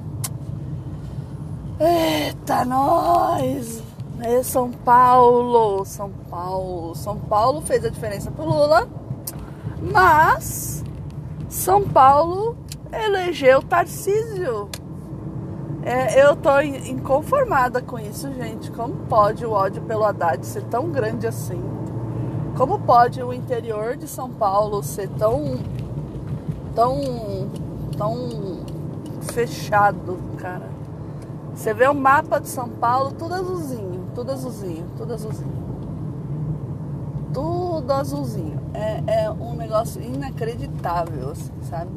Eita, 1.78 2.64
nós! 2.64 3.82
É 4.20 4.42
São 4.42 4.70
Paulo, 4.70 5.84
São 5.84 6.10
Paulo. 6.30 6.94
São 6.94 7.18
Paulo 7.18 7.60
fez 7.60 7.84
a 7.84 7.88
diferença 7.88 8.30
pro 8.30 8.44
Lula, 8.44 8.88
mas 9.80 10.84
São 11.48 11.82
Paulo 11.82 12.56
elegeu 12.92 13.62
Tarcísio. 13.62 14.68
É, 15.84 16.24
eu 16.24 16.36
tô 16.36 16.60
inconformada 16.60 17.82
com 17.82 17.98
isso, 17.98 18.32
gente. 18.34 18.70
Como 18.70 18.94
pode 19.08 19.44
o 19.44 19.50
ódio 19.50 19.82
pelo 19.82 20.04
Haddad 20.04 20.46
ser 20.46 20.62
tão 20.64 20.90
grande 20.90 21.26
assim? 21.26 21.60
Como 22.56 22.78
pode 22.78 23.20
o 23.20 23.32
interior 23.32 23.96
de 23.96 24.06
São 24.06 24.30
Paulo 24.30 24.82
ser 24.84 25.08
tão 25.08 25.58
tão 26.74 27.00
tão 27.96 28.64
fechado, 29.32 30.18
cara? 30.38 30.68
Você 31.54 31.74
vê 31.74 31.86
o 31.86 31.94
mapa 31.94 32.40
de 32.40 32.48
São 32.48 32.68
Paulo, 32.68 33.12
tudo 33.12 33.34
azulzinho, 33.34 34.06
tudo 34.14 34.32
azulzinho, 34.32 34.86
tudo 34.96 35.14
azulzinho. 35.14 35.62
Tudo 37.32 37.92
azulzinho. 37.92 38.60
É, 38.74 39.24
é 39.24 39.30
um 39.30 39.54
negócio 39.54 40.02
inacreditável, 40.02 41.30
assim, 41.30 41.52
sabe? 41.62 41.90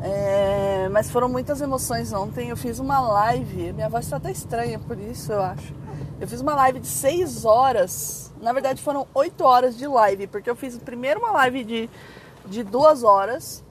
É, 0.00 0.88
mas 0.90 1.10
foram 1.10 1.28
muitas 1.28 1.60
emoções 1.60 2.12
ontem. 2.12 2.48
Eu 2.48 2.56
fiz 2.56 2.78
uma 2.78 3.00
live, 3.00 3.72
minha 3.72 3.88
voz 3.88 4.04
está 4.04 4.16
até 4.16 4.30
estranha 4.30 4.78
por 4.78 4.98
isso, 4.98 5.32
eu 5.32 5.42
acho. 5.42 5.74
Eu 6.20 6.26
fiz 6.26 6.40
uma 6.40 6.54
live 6.54 6.80
de 6.80 6.86
6 6.86 7.44
horas. 7.44 8.27
Na 8.40 8.52
verdade, 8.52 8.82
foram 8.82 9.06
8 9.14 9.44
horas 9.44 9.76
de 9.76 9.86
live, 9.86 10.26
porque 10.26 10.48
eu 10.48 10.56
fiz 10.56 10.78
primeiro 10.78 11.20
uma 11.20 11.32
live 11.32 11.64
de, 11.64 11.90
de 12.46 12.62
2 12.62 13.02
horas 13.02 13.64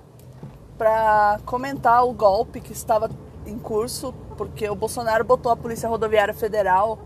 para 0.77 1.39
comentar 1.45 2.05
o 2.05 2.13
golpe 2.13 2.61
que 2.61 2.71
estava 2.71 3.09
em 3.45 3.57
curso, 3.57 4.13
porque 4.37 4.69
o 4.69 4.75
Bolsonaro 4.75 5.23
botou 5.23 5.51
a 5.51 5.55
Polícia 5.55 5.89
Rodoviária 5.89 6.33
Federal 6.33 6.99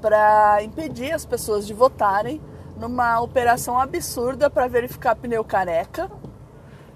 para 0.00 0.62
impedir 0.62 1.12
as 1.12 1.24
pessoas 1.24 1.66
de 1.66 1.72
votarem 1.72 2.40
numa 2.76 3.20
operação 3.20 3.78
absurda 3.78 4.50
para 4.50 4.66
verificar 4.66 5.14
pneu 5.14 5.44
careca. 5.44 6.10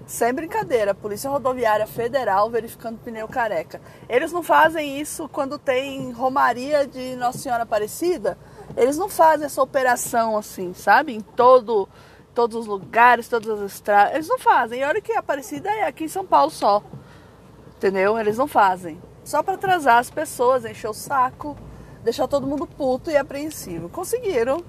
Sem 0.05 0.33
brincadeira, 0.33 0.95
Polícia 0.95 1.29
Rodoviária 1.29 1.85
Federal 1.85 2.49
verificando 2.49 2.97
pneu 2.97 3.27
careca. 3.27 3.79
Eles 4.09 4.31
não 4.31 4.41
fazem 4.41 4.99
isso 4.99 5.29
quando 5.29 5.57
tem 5.57 6.11
Romaria 6.11 6.87
de 6.87 7.15
Nossa 7.15 7.37
Senhora 7.39 7.63
Aparecida. 7.63 8.37
Eles 8.75 8.97
não 8.97 9.09
fazem 9.09 9.45
essa 9.45 9.61
operação 9.61 10.37
assim, 10.37 10.73
sabe? 10.73 11.13
Em 11.13 11.21
todo 11.21 11.87
todos 12.37 12.55
os 12.55 12.67
lugares, 12.67 13.27
todas 13.27 13.49
as 13.59 13.71
estradas. 13.71 14.13
Eles 14.13 14.27
não 14.27 14.37
fazem. 14.37 14.81
E 14.81 14.83
olha 14.83 15.01
que 15.01 15.11
a 15.11 15.19
Aparecida 15.19 15.71
é 15.71 15.87
aqui 15.87 16.03
em 16.03 16.07
São 16.07 16.23
Paulo 16.23 16.51
só. 16.51 16.83
Entendeu? 17.75 18.15
Eles 18.19 18.37
não 18.37 18.47
fazem. 18.47 19.01
Só 19.23 19.41
para 19.41 19.55
atrasar 19.55 19.97
as 19.97 20.11
pessoas, 20.11 20.63
encher 20.63 20.87
o 20.87 20.93
saco, 20.93 21.57
deixar 22.03 22.27
todo 22.27 22.45
mundo 22.45 22.67
puto 22.67 23.09
e 23.09 23.17
apreensivo. 23.17 23.89
Conseguiram. 23.89 24.63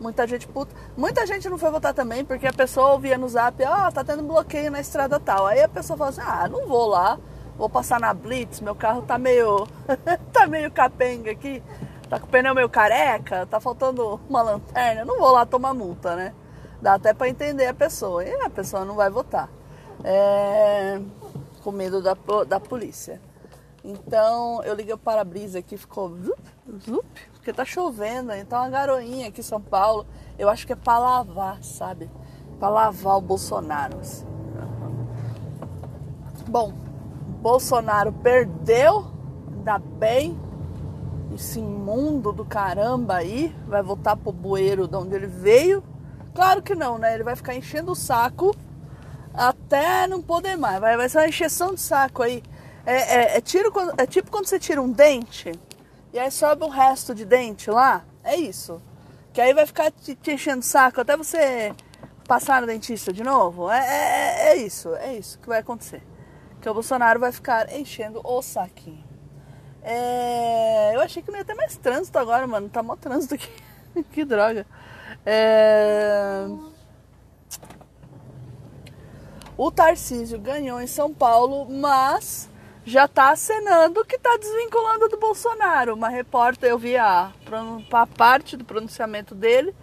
Muita 0.00 0.26
gente 0.28 0.46
puta. 0.46 0.74
Muita 0.96 1.26
gente 1.26 1.48
não 1.48 1.58
foi 1.58 1.70
votar 1.72 1.92
também, 1.92 2.24
porque 2.24 2.46
a 2.46 2.52
pessoa 2.52 2.92
ouvia 2.92 3.18
no 3.18 3.28
zap, 3.28 3.60
ó, 3.64 3.88
oh, 3.88 3.92
tá 3.92 4.04
tendo 4.04 4.22
bloqueio 4.22 4.70
na 4.70 4.80
estrada 4.80 5.18
tal. 5.18 5.46
Aí 5.46 5.60
a 5.60 5.68
pessoa 5.68 5.96
fala 5.96 6.10
assim, 6.10 6.22
ah, 6.24 6.48
não 6.48 6.66
vou 6.66 6.86
lá, 6.86 7.18
vou 7.56 7.68
passar 7.68 7.98
na 8.00 8.14
Blitz, 8.14 8.60
meu 8.60 8.74
carro 8.74 9.02
tá 9.02 9.18
meio. 9.18 9.66
tá 10.32 10.46
meio 10.46 10.70
capenga 10.70 11.32
aqui, 11.32 11.62
tá 12.12 12.20
com 12.20 12.26
o 12.26 12.28
pneu 12.28 12.54
meio 12.54 12.68
careca, 12.68 13.46
tá 13.46 13.58
faltando 13.58 14.20
uma 14.28 14.42
lanterna, 14.42 15.02
não 15.02 15.18
vou 15.18 15.32
lá 15.32 15.46
tomar 15.46 15.72
multa, 15.72 16.14
né? 16.14 16.34
Dá 16.78 16.92
até 16.92 17.14
para 17.14 17.26
entender 17.26 17.66
a 17.66 17.72
pessoa. 17.72 18.22
E 18.22 18.34
a 18.34 18.50
pessoa 18.50 18.84
não 18.84 18.94
vai 18.94 19.08
votar. 19.08 19.48
É, 20.04 21.00
com 21.64 21.72
medo 21.72 22.02
da, 22.02 22.14
da 22.46 22.60
polícia. 22.60 23.18
Então 23.82 24.62
eu 24.62 24.74
liguei 24.74 24.92
o 24.92 24.98
para-brisa 24.98 25.60
aqui, 25.60 25.78
ficou 25.78 26.14
zup, 26.22 26.38
zup, 26.84 27.30
porque 27.32 27.50
tá 27.50 27.64
chovendo, 27.64 28.30
então 28.34 28.58
uma 28.58 28.68
garoinha 28.68 29.28
aqui 29.28 29.40
em 29.40 29.44
São 29.44 29.60
Paulo, 29.60 30.06
eu 30.38 30.50
acho 30.50 30.66
que 30.66 30.74
é 30.74 30.76
para 30.76 30.98
lavar, 30.98 31.64
sabe? 31.64 32.10
Para 32.60 32.68
lavar 32.68 33.16
o 33.16 33.22
Bolsonaro. 33.22 33.98
Assim. 33.98 34.26
Bom, 36.46 36.74
Bolsonaro 37.40 38.12
perdeu, 38.12 39.06
ainda 39.56 39.78
bem, 39.78 40.38
esse 41.34 41.58
imundo 41.58 42.32
do 42.32 42.44
caramba 42.44 43.16
aí, 43.16 43.54
vai 43.66 43.82
voltar 43.82 44.16
pro 44.16 44.32
bueiro 44.32 44.86
de 44.86 44.96
onde 44.96 45.14
ele 45.14 45.26
veio. 45.26 45.82
Claro 46.34 46.62
que 46.62 46.74
não, 46.74 46.98
né? 46.98 47.14
Ele 47.14 47.24
vai 47.24 47.36
ficar 47.36 47.54
enchendo 47.54 47.92
o 47.92 47.96
saco 47.96 48.54
até 49.34 50.06
não 50.06 50.22
poder 50.22 50.56
mais. 50.56 50.80
Vai, 50.80 50.96
vai 50.96 51.08
ser 51.08 51.18
uma 51.18 51.28
encheção 51.28 51.74
de 51.74 51.80
saco 51.80 52.22
aí. 52.22 52.42
É, 52.84 52.94
é, 52.94 53.36
é, 53.36 53.40
tiro 53.40 53.72
é 53.96 54.06
tipo 54.06 54.30
quando 54.30 54.46
você 54.46 54.58
tira 54.58 54.82
um 54.82 54.90
dente 54.90 55.52
e 56.12 56.18
aí 56.18 56.30
sobe 56.30 56.64
um 56.64 56.68
resto 56.68 57.14
de 57.14 57.24
dente 57.24 57.70
lá. 57.70 58.04
É 58.24 58.36
isso. 58.36 58.80
Que 59.32 59.40
aí 59.40 59.54
vai 59.54 59.66
ficar 59.66 59.90
te, 59.90 60.14
te 60.14 60.32
enchendo 60.32 60.60
o 60.60 60.64
saco 60.64 61.00
até 61.00 61.16
você 61.16 61.74
passar 62.26 62.60
no 62.60 62.66
dentista 62.66 63.12
de 63.12 63.22
novo. 63.22 63.70
É, 63.70 63.78
é, 63.78 64.48
é, 64.48 64.56
isso, 64.56 64.94
é 64.96 65.14
isso 65.14 65.38
que 65.38 65.48
vai 65.48 65.60
acontecer. 65.60 66.02
Que 66.60 66.68
o 66.68 66.74
Bolsonaro 66.74 67.18
vai 67.18 67.32
ficar 67.32 67.72
enchendo 67.72 68.20
o 68.24 68.42
saquinho. 68.42 69.01
É, 69.82 70.94
eu 70.94 71.00
achei 71.00 71.22
que 71.22 71.30
não 71.30 71.38
ia 71.38 71.44
ter 71.44 71.54
mais 71.54 71.76
trânsito 71.76 72.18
agora, 72.18 72.46
mano. 72.46 72.68
Tá 72.68 72.82
mó 72.82 72.96
trânsito 72.96 73.34
aqui. 73.34 73.50
que 74.12 74.24
droga. 74.24 74.66
É... 75.24 76.46
O 79.56 79.70
Tarcísio 79.70 80.38
ganhou 80.38 80.80
em 80.80 80.86
São 80.86 81.12
Paulo, 81.12 81.68
mas 81.68 82.48
já 82.84 83.04
está 83.04 83.30
acenando 83.30 84.04
que 84.04 84.16
está 84.16 84.36
desvinculando 84.36 85.08
do 85.08 85.16
Bolsonaro. 85.18 85.94
Uma 85.94 86.08
repórter, 86.08 86.70
eu 86.70 86.78
vi 86.78 86.96
a, 86.96 87.32
a 87.92 88.06
parte 88.06 88.56
do 88.56 88.64
pronunciamento 88.64 89.34
dele. 89.34 89.74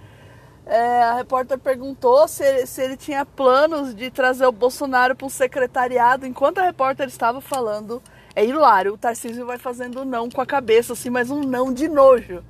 É, 0.66 1.04
a 1.04 1.14
repórter 1.16 1.58
perguntou 1.58 2.28
se 2.28 2.44
ele, 2.44 2.66
se 2.66 2.82
ele 2.82 2.98
tinha 2.98 3.26
planos 3.26 3.96
de 3.96 4.12
trazer 4.12 4.46
o 4.46 4.52
Bolsonaro 4.52 5.16
para 5.16 5.26
um 5.26 5.30
secretariado. 5.30 6.26
Enquanto 6.26 6.60
a 6.60 6.64
repórter 6.64 7.08
estava 7.08 7.40
falando, 7.40 8.02
é 8.36 8.46
hilário. 8.46 8.94
O 8.94 8.98
Tarcísio 8.98 9.46
vai 9.46 9.58
fazendo 9.58 10.06
não 10.06 10.30
com 10.30 10.42
a 10.42 10.46
cabeça, 10.46 10.94
assim, 10.94 11.10
mas 11.10 11.30
um 11.30 11.42
não 11.42 11.74
de 11.74 11.88
nojo. 11.88 12.44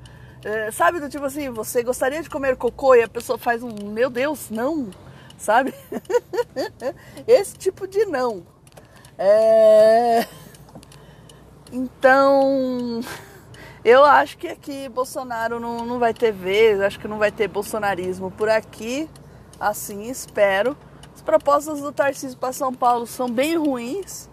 É, 0.44 0.72
sabe, 0.72 1.00
do 1.00 1.10
tipo 1.10 1.26
assim, 1.26 1.50
você 1.50 1.84
gostaria 1.84 2.22
de 2.22 2.30
comer 2.30 2.56
cocô 2.56 2.96
e 2.96 3.04
a 3.04 3.10
pessoa 3.10 3.38
faz 3.38 3.62
um, 3.62 3.74
meu 3.92 4.10
Deus, 4.10 4.50
não, 4.50 4.90
sabe? 5.38 5.74
Esse 7.28 7.58
tipo 7.58 7.86
de 7.86 8.06
não. 8.06 8.44
É... 9.18 10.26
Então, 11.74 13.02
eu 13.84 14.06
acho 14.06 14.38
que 14.38 14.48
aqui 14.48 14.88
Bolsonaro 14.88 15.60
não, 15.60 15.86
não 15.86 16.00
vai 16.00 16.14
ter 16.14 16.32
vez, 16.32 16.80
acho 16.80 17.00
que 17.00 17.08
não 17.08 17.18
vai 17.18 17.32
ter 17.32 17.48
bolsonarismo 17.50 18.32
por 18.32 18.50
aqui, 18.50 19.10
assim 19.60 20.10
espero. 20.10 20.76
As 21.14 21.22
propostas 21.22 21.82
do 21.82 21.92
Tarcísio 21.92 22.38
para 22.38 22.54
São 22.54 22.74
Paulo 22.74 23.06
são 23.06 23.30
bem 23.30 23.58
ruins. 23.58 24.29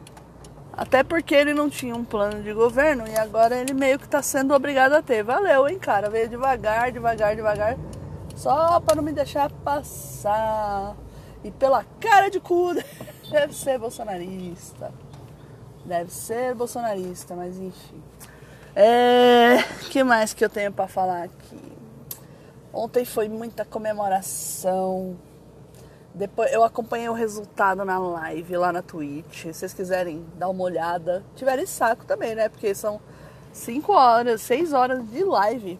Até 0.76 1.02
porque 1.02 1.34
ele 1.34 1.54
não 1.54 1.70
tinha 1.70 1.96
um 1.96 2.04
plano 2.04 2.42
de 2.42 2.52
governo 2.52 3.08
e 3.08 3.16
agora 3.16 3.56
ele 3.56 3.72
meio 3.72 3.98
que 3.98 4.04
está 4.04 4.20
sendo 4.20 4.52
obrigado 4.52 4.92
a 4.92 5.00
ter. 5.00 5.24
Valeu, 5.24 5.66
hein, 5.66 5.78
cara? 5.78 6.10
Veio 6.10 6.28
devagar, 6.28 6.92
devagar, 6.92 7.34
devagar. 7.34 7.78
Só 8.34 8.78
para 8.80 8.96
não 8.96 9.02
me 9.02 9.12
deixar 9.12 9.50
passar. 9.64 10.94
E 11.42 11.50
pela 11.50 11.82
cara 11.98 12.28
de 12.28 12.38
cu, 12.38 12.74
deve 13.30 13.54
ser 13.54 13.78
bolsonarista. 13.78 14.92
Deve 15.82 16.12
ser 16.12 16.54
bolsonarista, 16.54 17.34
mas 17.34 17.56
enfim. 17.56 18.02
É, 18.74 19.62
que 19.90 20.04
mais 20.04 20.34
que 20.34 20.44
eu 20.44 20.50
tenho 20.50 20.70
para 20.70 20.86
falar 20.86 21.22
aqui? 21.22 21.72
Ontem 22.70 23.06
foi 23.06 23.26
muita 23.26 23.64
comemoração 23.64 25.16
depois 26.16 26.50
eu 26.50 26.64
acompanhei 26.64 27.10
o 27.10 27.12
resultado 27.12 27.84
na 27.84 27.98
live 27.98 28.56
lá 28.56 28.72
na 28.72 28.80
Twitch. 28.80 29.42
Se 29.42 29.52
vocês 29.52 29.74
quiserem 29.74 30.24
dar 30.38 30.48
uma 30.48 30.64
olhada, 30.64 31.22
tiverem 31.34 31.66
saco 31.66 32.06
também, 32.06 32.34
né? 32.34 32.48
Porque 32.48 32.74
são 32.74 32.98
5 33.52 33.92
horas, 33.92 34.40
6 34.40 34.72
horas 34.72 35.06
de 35.10 35.22
live. 35.22 35.78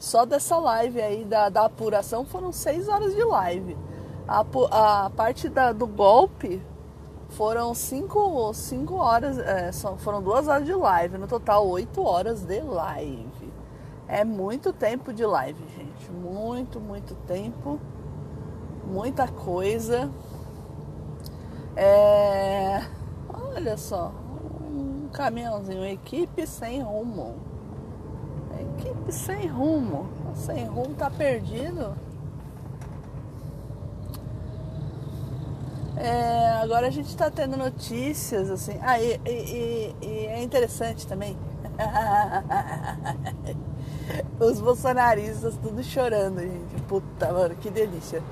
Só 0.00 0.24
dessa 0.24 0.56
live 0.56 1.00
aí 1.00 1.24
da, 1.24 1.48
da 1.48 1.66
apuração 1.66 2.24
foram 2.24 2.50
6 2.50 2.88
horas 2.88 3.14
de 3.14 3.22
live. 3.22 3.78
A, 4.26 4.44
a 5.04 5.10
parte 5.10 5.48
da, 5.48 5.70
do 5.70 5.86
golpe 5.86 6.60
foram 7.28 7.72
5 7.72 8.52
cinco, 8.52 8.96
horas, 8.96 9.38
é, 9.38 9.70
foram 9.98 10.20
2 10.20 10.48
horas 10.48 10.66
de 10.66 10.74
live. 10.74 11.16
No 11.16 11.28
total, 11.28 11.68
8 11.68 12.02
horas 12.02 12.42
de 12.42 12.60
live. 12.60 13.52
É 14.08 14.24
muito 14.24 14.72
tempo 14.72 15.12
de 15.12 15.24
live, 15.24 15.62
gente. 15.76 16.10
Muito, 16.10 16.80
muito 16.80 17.14
tempo 17.28 17.78
muita 18.90 19.28
coisa. 19.28 20.10
É... 21.76 22.82
Olha 23.32 23.76
só, 23.76 24.12
um 24.60 25.08
caminhãozinho, 25.12 25.84
equipe 25.86 26.46
sem 26.46 26.82
rumo. 26.82 27.34
Equipe 28.78 29.12
sem 29.12 29.46
rumo. 29.46 30.06
Sem 30.34 30.64
rumo 30.66 30.94
tá 30.94 31.10
perdido. 31.10 31.94
É, 35.96 36.50
agora 36.62 36.86
a 36.86 36.90
gente 36.90 37.08
está 37.08 37.30
tendo 37.30 37.56
notícias 37.56 38.50
assim. 38.50 38.78
Ah, 38.80 39.00
e, 39.00 39.20
e- 39.26 39.94
e- 40.00 40.26
é 40.26 40.42
interessante 40.42 41.06
também. 41.06 41.36
Os 44.40 44.60
bolsonaristas 44.60 45.56
tudo 45.56 45.82
chorando, 45.82 46.40
gente. 46.40 46.82
Puta, 46.88 47.32
mano, 47.32 47.54
que 47.56 47.70
delícia. 47.70 48.22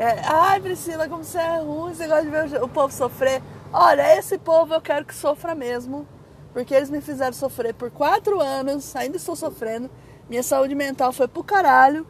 É, 0.00 0.18
ai, 0.24 0.58
Priscila, 0.62 1.06
como 1.10 1.22
você 1.22 1.36
é 1.36 1.58
ruim, 1.58 1.92
você 1.92 2.06
gosta 2.06 2.22
de 2.22 2.30
ver 2.30 2.62
o, 2.62 2.66
povo 2.66 2.90
sofrer. 2.90 3.42
Olha, 3.70 4.16
esse 4.16 4.38
povo 4.38 4.72
eu 4.72 4.80
quero 4.80 5.04
que 5.04 5.14
sofra 5.14 5.54
mesmo. 5.54 6.08
Porque 6.54 6.74
eles 6.74 6.88
me 6.88 7.02
fizeram 7.02 7.34
sofrer 7.34 7.74
por 7.74 7.90
quatro 7.90 8.40
anos, 8.40 8.96
ainda 8.96 9.18
estou 9.18 9.36
sofrendo. 9.36 9.90
Minha 10.26 10.42
saúde 10.42 10.74
mental 10.74 11.12
foi 11.12 11.28
pro 11.28 11.44
caralho. 11.44 12.06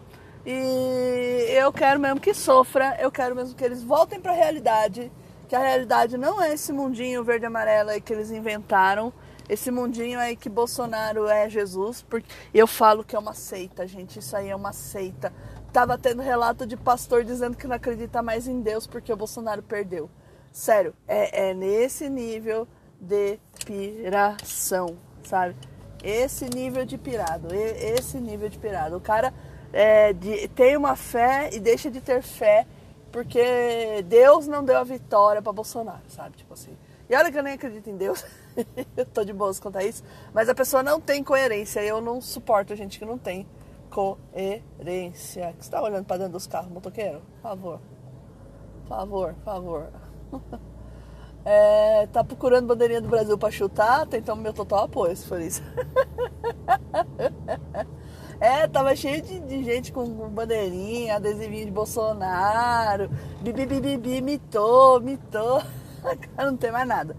E 0.47 1.47
eu 1.51 1.73
quero 1.73 1.99
mesmo 1.99 2.21
que 2.21 2.33
sofra, 2.33 2.97
eu 3.01 3.11
quero 3.11 3.35
mesmo 3.35 3.57
que 3.57 3.65
eles 3.65 3.83
voltem 3.83 4.21
pra 4.21 4.31
realidade. 4.31 5.11
Que 5.49 5.57
a 5.57 5.59
realidade 5.59 6.17
não 6.17 6.41
é 6.41 6.55
esse 6.55 6.73
mundinho 6.73 7.25
verde 7.25 7.45
e 7.45 7.49
amarelo 7.49 7.91
aí 7.91 8.01
que 8.01 8.13
eles 8.13 8.31
inventaram. 8.31 9.13
Esse 9.49 9.69
mundinho 9.69 10.21
aí 10.21 10.37
que 10.37 10.49
Bolsonaro 10.49 11.27
é 11.27 11.51
Jesus. 11.51 12.07
Porque 12.09 12.29
eu 12.55 12.69
falo 12.69 13.03
que 13.03 13.17
é 13.17 13.19
uma 13.19 13.35
seita, 13.35 13.85
gente. 13.85 14.21
Isso 14.21 14.37
aí 14.37 14.49
é 14.49 14.55
uma 14.55 14.73
seita. 14.73 15.33
Tava 15.73 15.97
tendo 15.97 16.21
relato 16.21 16.67
de 16.67 16.77
pastor 16.77 17.25
dizendo 17.25 17.57
que 17.57 17.67
não 17.67 17.77
acredita 17.77 18.23
mais 18.23 18.49
em 18.49 18.61
Deus 18.61 18.87
porque 18.87 19.12
o 19.12 19.17
Bolsonaro 19.17 19.62
perdeu. 19.62 20.11
Sério, 20.53 20.95
é, 21.07 21.50
é 21.50 21.55
nesse 21.55 22.09
nível 22.11 22.67
de 23.00 23.39
piração, 23.65 24.97
sabe? 25.23 25.55
Esse 26.03 26.49
nível 26.49 26.85
de 26.85 26.99
pirado, 26.99 27.55
esse 27.55 28.19
nível 28.19 28.49
de 28.49 28.59
pirado. 28.59 28.97
O 28.97 29.00
cara 29.00 29.33
é, 29.73 30.12
de- 30.12 30.49
tem 30.49 30.77
uma 30.77 30.97
fé 30.97 31.50
e 31.53 31.61
deixa 31.61 31.91
de 31.91 32.00
ter 32.00 32.21
fé 32.23 32.67
porque 33.12 34.03
Deus 34.07 34.47
não 34.49 34.65
deu 34.65 34.77
a 34.79 34.85
vitória 34.85 35.41
para 35.41 35.53
Bolsonaro, 35.53 36.03
sabe? 36.09 36.37
Tipo 36.37 36.55
assim. 36.55 36.77
E 37.09 37.15
olha 37.15 37.31
que 37.31 37.39
eu 37.39 37.43
nem 37.43 37.55
acredito 37.55 37.89
em 37.91 37.97
Deus, 37.97 38.25
eu 38.97 39.05
tô 39.07 39.25
de 39.25 39.33
boas 39.33 39.59
quanto 39.61 39.79
a 39.79 39.85
isso, 39.85 40.03
mas 40.33 40.49
a 40.49 40.55
pessoa 40.55 40.83
não 40.83 41.00
tem 41.00 41.23
coerência. 41.23 41.81
Eu 41.81 42.00
não 42.00 42.21
suporto 42.21 42.75
gente 42.75 42.99
que 42.99 43.05
não 43.05 43.19
tem 43.19 43.47
coerência. 43.91 45.55
Você 45.59 45.71
tá 45.71 45.83
olhando 45.83 46.05
para 46.05 46.19
dentro 46.19 46.33
dos 46.33 46.47
carros, 46.47 46.71
motoqueiro? 46.71 47.21
Por 47.21 47.43
favor. 47.43 47.81
Por 48.83 48.89
favor, 48.89 49.35
por 49.35 49.45
favor. 49.45 49.91
É, 51.43 52.07
tá 52.09 52.23
procurando 52.23 52.67
bandeirinha 52.67 53.01
do 53.01 53.09
Brasil 53.09 53.39
pra 53.39 53.51
chutar? 53.51 54.07
Tem 54.07 54.21
então 54.21 54.37
meu 54.37 54.53
total 54.53 54.85
apoio 54.85 55.17
se 55.17 55.27
for 55.27 55.41
isso. 55.41 55.63
É, 58.41 58.67
tava 58.67 58.97
cheio 58.97 59.21
de, 59.21 59.39
de 59.41 59.63
gente 59.63 59.93
com 59.93 60.07
bandeirinha, 60.31 61.17
adesivinho 61.17 61.67
de 61.67 61.71
Bolsonaro. 61.71 63.11
Bibi, 63.43 63.67
bibi, 63.67 63.99
bibi, 63.99 64.23
mitou, 64.23 64.99
mitou. 64.99 65.63
Não 66.39 66.57
tem 66.57 66.73
mais 66.73 66.89
nada. 66.89 67.15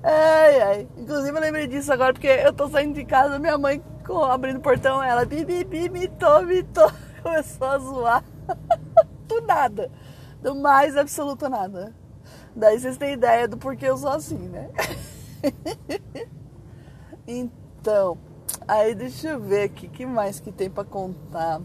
Ai, 0.00 0.60
ai. 0.60 0.88
Inclusive 0.96 1.36
eu 1.36 1.40
lembrei 1.40 1.66
disso 1.66 1.92
agora 1.92 2.12
porque 2.12 2.28
eu 2.28 2.52
tô 2.52 2.68
saindo 2.68 2.94
de 2.94 3.04
casa, 3.04 3.36
minha 3.40 3.58
mãe 3.58 3.82
abrindo 4.18 4.58
o 4.58 4.62
portão, 4.62 5.02
ela 5.02 5.24
bibi, 5.24 5.88
mitou, 5.88 6.42
mitou. 6.42 6.90
Começou 7.22 7.66
a 7.66 7.78
zoar. 7.78 8.24
Do 9.28 9.40
nada. 9.42 9.90
Do 10.42 10.54
mais 10.54 10.96
absoluto 10.96 11.48
nada. 11.48 11.94
Daí 12.54 12.78
vocês 12.78 12.96
têm 12.96 13.12
ideia 13.12 13.46
do 13.46 13.56
porquê 13.56 13.86
eu 13.86 13.96
sou 13.96 14.10
assim, 14.10 14.48
né? 14.48 14.70
Então, 17.32 18.18
aí 18.66 18.92
deixa 18.92 19.28
eu 19.28 19.40
ver 19.40 19.64
aqui, 19.64 19.86
que 19.86 20.04
mais 20.04 20.40
que 20.40 20.50
tem 20.50 20.68
pra 20.68 20.82
contar? 20.82 21.60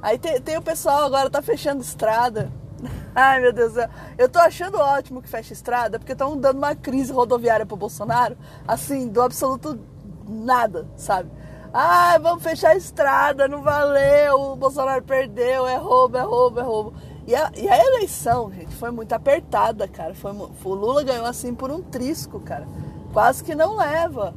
Aí 0.00 0.18
tem, 0.18 0.40
tem 0.40 0.56
o 0.56 0.62
pessoal 0.62 1.04
agora 1.04 1.28
tá 1.28 1.42
fechando 1.42 1.82
estrada. 1.82 2.52
Ai 3.12 3.40
meu 3.40 3.52
Deus 3.52 3.72
do 3.72 3.74
céu, 3.80 3.90
eu 4.16 4.28
tô 4.28 4.38
achando 4.38 4.78
ótimo 4.78 5.20
que 5.20 5.28
fecha 5.28 5.52
estrada, 5.52 5.98
porque 5.98 6.12
estão 6.12 6.36
dando 6.36 6.58
uma 6.58 6.76
crise 6.76 7.12
rodoviária 7.12 7.66
pro 7.66 7.76
Bolsonaro, 7.76 8.38
assim, 8.68 9.08
do 9.08 9.20
absoluto 9.20 9.80
nada, 10.28 10.86
sabe? 10.96 11.28
Ah, 11.72 12.18
vamos 12.20 12.42
fechar 12.42 12.70
a 12.70 12.76
estrada, 12.76 13.46
não 13.46 13.62
valeu, 13.62 14.40
o 14.40 14.56
Bolsonaro 14.56 15.02
perdeu, 15.04 15.66
é 15.68 15.76
roubo, 15.76 16.16
é 16.16 16.22
roubo, 16.22 16.58
é 16.60 16.62
roubo. 16.62 16.92
E 17.26 17.34
a, 17.34 17.50
e 17.56 17.68
a 17.68 17.78
eleição, 17.86 18.50
gente, 18.52 18.74
foi 18.74 18.90
muito 18.90 19.12
apertada, 19.12 19.86
cara. 19.86 20.12
Foi, 20.14 20.32
o 20.32 20.74
Lula 20.74 21.04
ganhou 21.04 21.26
assim 21.26 21.54
por 21.54 21.70
um 21.70 21.80
trisco, 21.80 22.40
cara. 22.40 22.66
Quase 23.12 23.44
que 23.44 23.54
não 23.54 23.76
leva. 23.76 24.34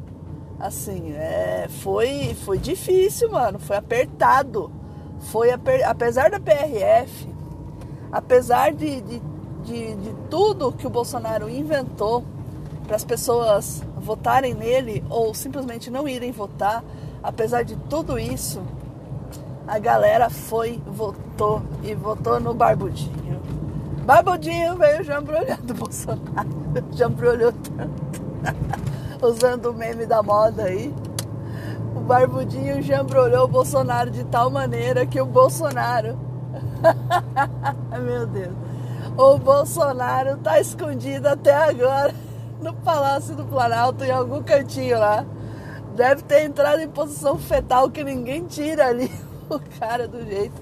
Assim, 0.60 1.12
é, 1.13 1.67
foi, 1.82 2.36
foi 2.46 2.60
difícil, 2.60 3.32
mano. 3.32 3.58
Foi 3.58 3.78
apertado. 3.78 4.72
Foi 5.32 5.50
aper- 5.52 5.88
apesar 5.89 6.30
da 6.30 6.39
PRF, 6.39 7.28
apesar 8.12 8.74
de, 8.74 9.02
de, 9.02 9.22
de, 9.63 9.96
de 9.96 10.13
tudo 10.30 10.72
que 10.72 10.86
o 10.86 10.89
Bolsonaro 10.89 11.50
inventou 11.50 12.24
para 12.86 12.96
as 12.96 13.04
pessoas 13.04 13.82
votarem 13.98 14.54
nele 14.54 15.04
ou 15.10 15.34
simplesmente 15.34 15.89
não 15.89 16.08
irem 16.08 16.32
votar, 16.32 16.84
apesar 17.23 17.63
de 17.63 17.75
tudo 17.89 18.19
isso, 18.19 18.62
a 19.65 19.79
galera 19.79 20.29
foi, 20.29 20.81
votou 20.86 21.62
e 21.81 21.95
votou 21.95 22.39
no 22.39 22.53
Barbudinho. 22.53 23.41
Barbudinho 24.05 24.75
veio 24.75 25.03
jambrolhando 25.03 25.73
o 25.73 25.77
Bolsonaro. 25.77 26.49
Jambrolhou 26.91 27.53
tanto. 27.53 28.23
Usando 29.25 29.71
o 29.71 29.73
meme 29.73 30.05
da 30.05 30.21
moda 30.21 30.63
aí. 30.63 30.93
O 31.95 32.01
Barbudinho 32.01 32.81
jambrolhou 32.81 33.45
o 33.45 33.47
Bolsonaro 33.47 34.12
de 34.12 34.25
tal 34.25 34.49
maneira 34.49 35.05
que 35.05 35.21
o 35.21 35.25
Bolsonaro. 35.25 36.19
Meu 38.03 38.27
Deus. 38.27 38.53
O 39.15 39.38
Bolsonaro 39.38 40.38
tá 40.38 40.59
escondido 40.59 41.27
até 41.29 41.53
agora 41.55 42.13
no 42.59 42.73
Palácio 42.73 43.36
do 43.36 43.45
Planalto, 43.45 44.03
em 44.03 44.12
algum 44.12 44.43
cantinho 44.43 44.99
lá. 44.99 45.25
Deve 45.95 46.23
ter 46.23 46.43
entrado 46.43 46.82
em 46.82 46.89
posição 46.89 47.38
fetal 47.38 47.89
que 47.89 48.03
ninguém 48.03 48.45
tira 48.47 48.88
ali 48.88 49.12
o 49.49 49.60
cara 49.79 50.08
do 50.08 50.23
jeito. 50.25 50.62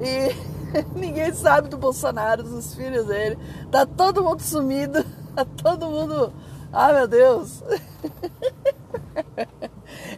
E 0.00 0.56
ninguém 0.94 1.32
sabe 1.32 1.68
do 1.68 1.78
Bolsonaro, 1.78 2.42
dos 2.42 2.74
filhos 2.74 3.06
dele. 3.06 3.38
Tá 3.70 3.86
todo 3.86 4.22
mundo 4.22 4.40
sumido. 4.42 5.04
Tá 5.36 5.44
todo 5.44 5.90
mundo. 5.90 6.32
Ah, 6.72 6.94
meu 6.94 7.06
Deus. 7.06 7.62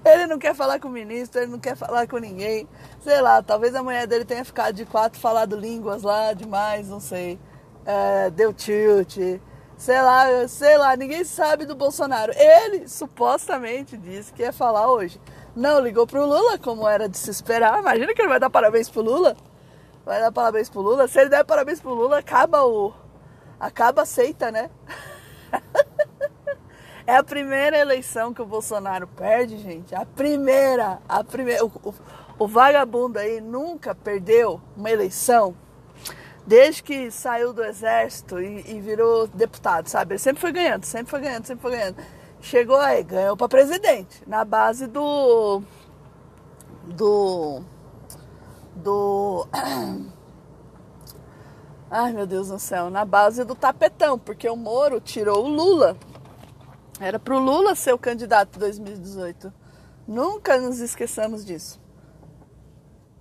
Ele 0.05 0.27
não 0.29 0.39
quer 0.39 0.55
falar 0.55 0.79
com 0.79 0.87
o 0.87 0.93
ministro, 0.93 1.41
ele 1.41 1.51
não 1.51 1.59
quer 1.59 1.77
falar 1.77 2.07
com 2.07 2.19
ninguém. 2.19 2.69
Sei 3.01 3.21
lá, 3.21 3.43
talvez 3.43 3.75
a 3.75 3.83
mulher 3.83 4.07
dele 4.07 4.25
tenha 4.25 4.45
ficado 4.45 4.77
de 4.77 4.85
quatro, 4.85 5.19
falado 5.19 5.57
línguas 5.57 6.05
lá 6.05 6.33
demais, 6.33 6.89
não 6.89 7.01
sei. 7.01 7.37
É, 7.85 8.31
deu 8.31 8.53
tilt. 8.53 9.17
Sei 9.79 10.03
lá, 10.03 10.49
sei 10.49 10.77
lá, 10.77 10.97
ninguém 10.97 11.23
sabe 11.23 11.65
do 11.65 11.77
Bolsonaro. 11.77 12.33
Ele 12.35 12.89
supostamente 12.89 13.97
disse 13.97 14.33
que 14.33 14.43
ia 14.43 14.53
falar 14.53 14.91
hoje. 14.91 15.21
Não 15.55 15.79
ligou 15.79 16.05
pro 16.05 16.27
Lula, 16.27 16.59
como 16.59 16.89
era 16.89 17.09
de 17.09 17.17
se 17.17 17.31
esperar. 17.31 17.79
Imagina 17.79 18.13
que 18.13 18.21
ele 18.21 18.29
vai 18.29 18.41
dar 18.41 18.51
parabéns 18.51 18.91
pro 18.91 19.03
Lula. 19.03 19.37
Vai 20.05 20.21
dar 20.21 20.33
parabéns 20.33 20.69
pro 20.69 20.81
Lula. 20.81 21.07
Se 21.07 21.21
ele 21.21 21.31
der 21.31 21.45
parabéns 21.45 21.81
pro 21.81 21.95
Lula, 21.95 22.19
acaba 22.19 22.67
o. 22.67 22.93
Acaba 23.61 24.03
a 24.03 24.07
seita, 24.07 24.51
né? 24.51 24.69
É 27.07 27.17
a 27.17 27.25
primeira 27.25 27.79
eleição 27.79 28.35
que 28.35 28.43
o 28.43 28.45
Bolsonaro 28.45 29.07
perde, 29.07 29.57
gente. 29.57 29.95
A 29.95 30.05
primeira. 30.05 30.99
A 31.09 31.25
primeira. 31.25 31.65
O, 31.65 31.69
o, 31.83 31.95
o 32.39 32.47
vagabundo 32.47 33.19
aí 33.19 33.41
nunca 33.41 33.95
perdeu 33.95 34.61
uma 34.77 34.91
eleição 34.91 35.57
desde 36.49 36.83
que 36.83 37.11
saiu 37.11 37.53
do 37.53 37.63
exército 37.63 38.41
e, 38.41 38.65
e 38.71 38.81
virou 38.81 39.27
deputado, 39.27 39.87
sabe? 39.87 40.15
Ele 40.15 40.19
sempre 40.19 40.41
foi 40.41 40.51
ganhando, 40.51 40.85
sempre 40.85 41.11
foi 41.11 41.21
ganhando, 41.21 41.45
sempre 41.45 41.61
foi 41.61 41.73
ganhando. 41.73 41.97
Chegou 42.41 42.77
aí, 42.77 43.03
ganhou 43.03 43.37
para 43.37 43.49
presidente, 43.49 44.23
na 44.27 44.47
base 44.47 44.87
do. 44.87 45.61
Do. 46.87 47.63
Do. 48.75 49.47
Ai 51.91 52.13
meu 52.13 52.27
Deus 52.27 52.49
do 52.49 52.59
céu, 52.59 52.89
na 52.89 53.05
base 53.05 53.45
do 53.45 53.55
tapetão, 53.55 54.19
porque 54.19 54.49
o 54.49 54.57
Moro 54.57 55.03
tirou 55.03 55.45
o 55.45 55.49
Lula. 55.49 55.99
Era 56.99 57.19
pro 57.19 57.39
Lula 57.39 57.75
ser 57.75 57.93
o 57.93 57.99
candidato 57.99 58.57
em 58.57 58.61
2018. 58.61 59.53
Nunca 60.07 60.59
nos 60.59 60.81
esqueçamos 60.81 61.45
disso. 61.45 61.79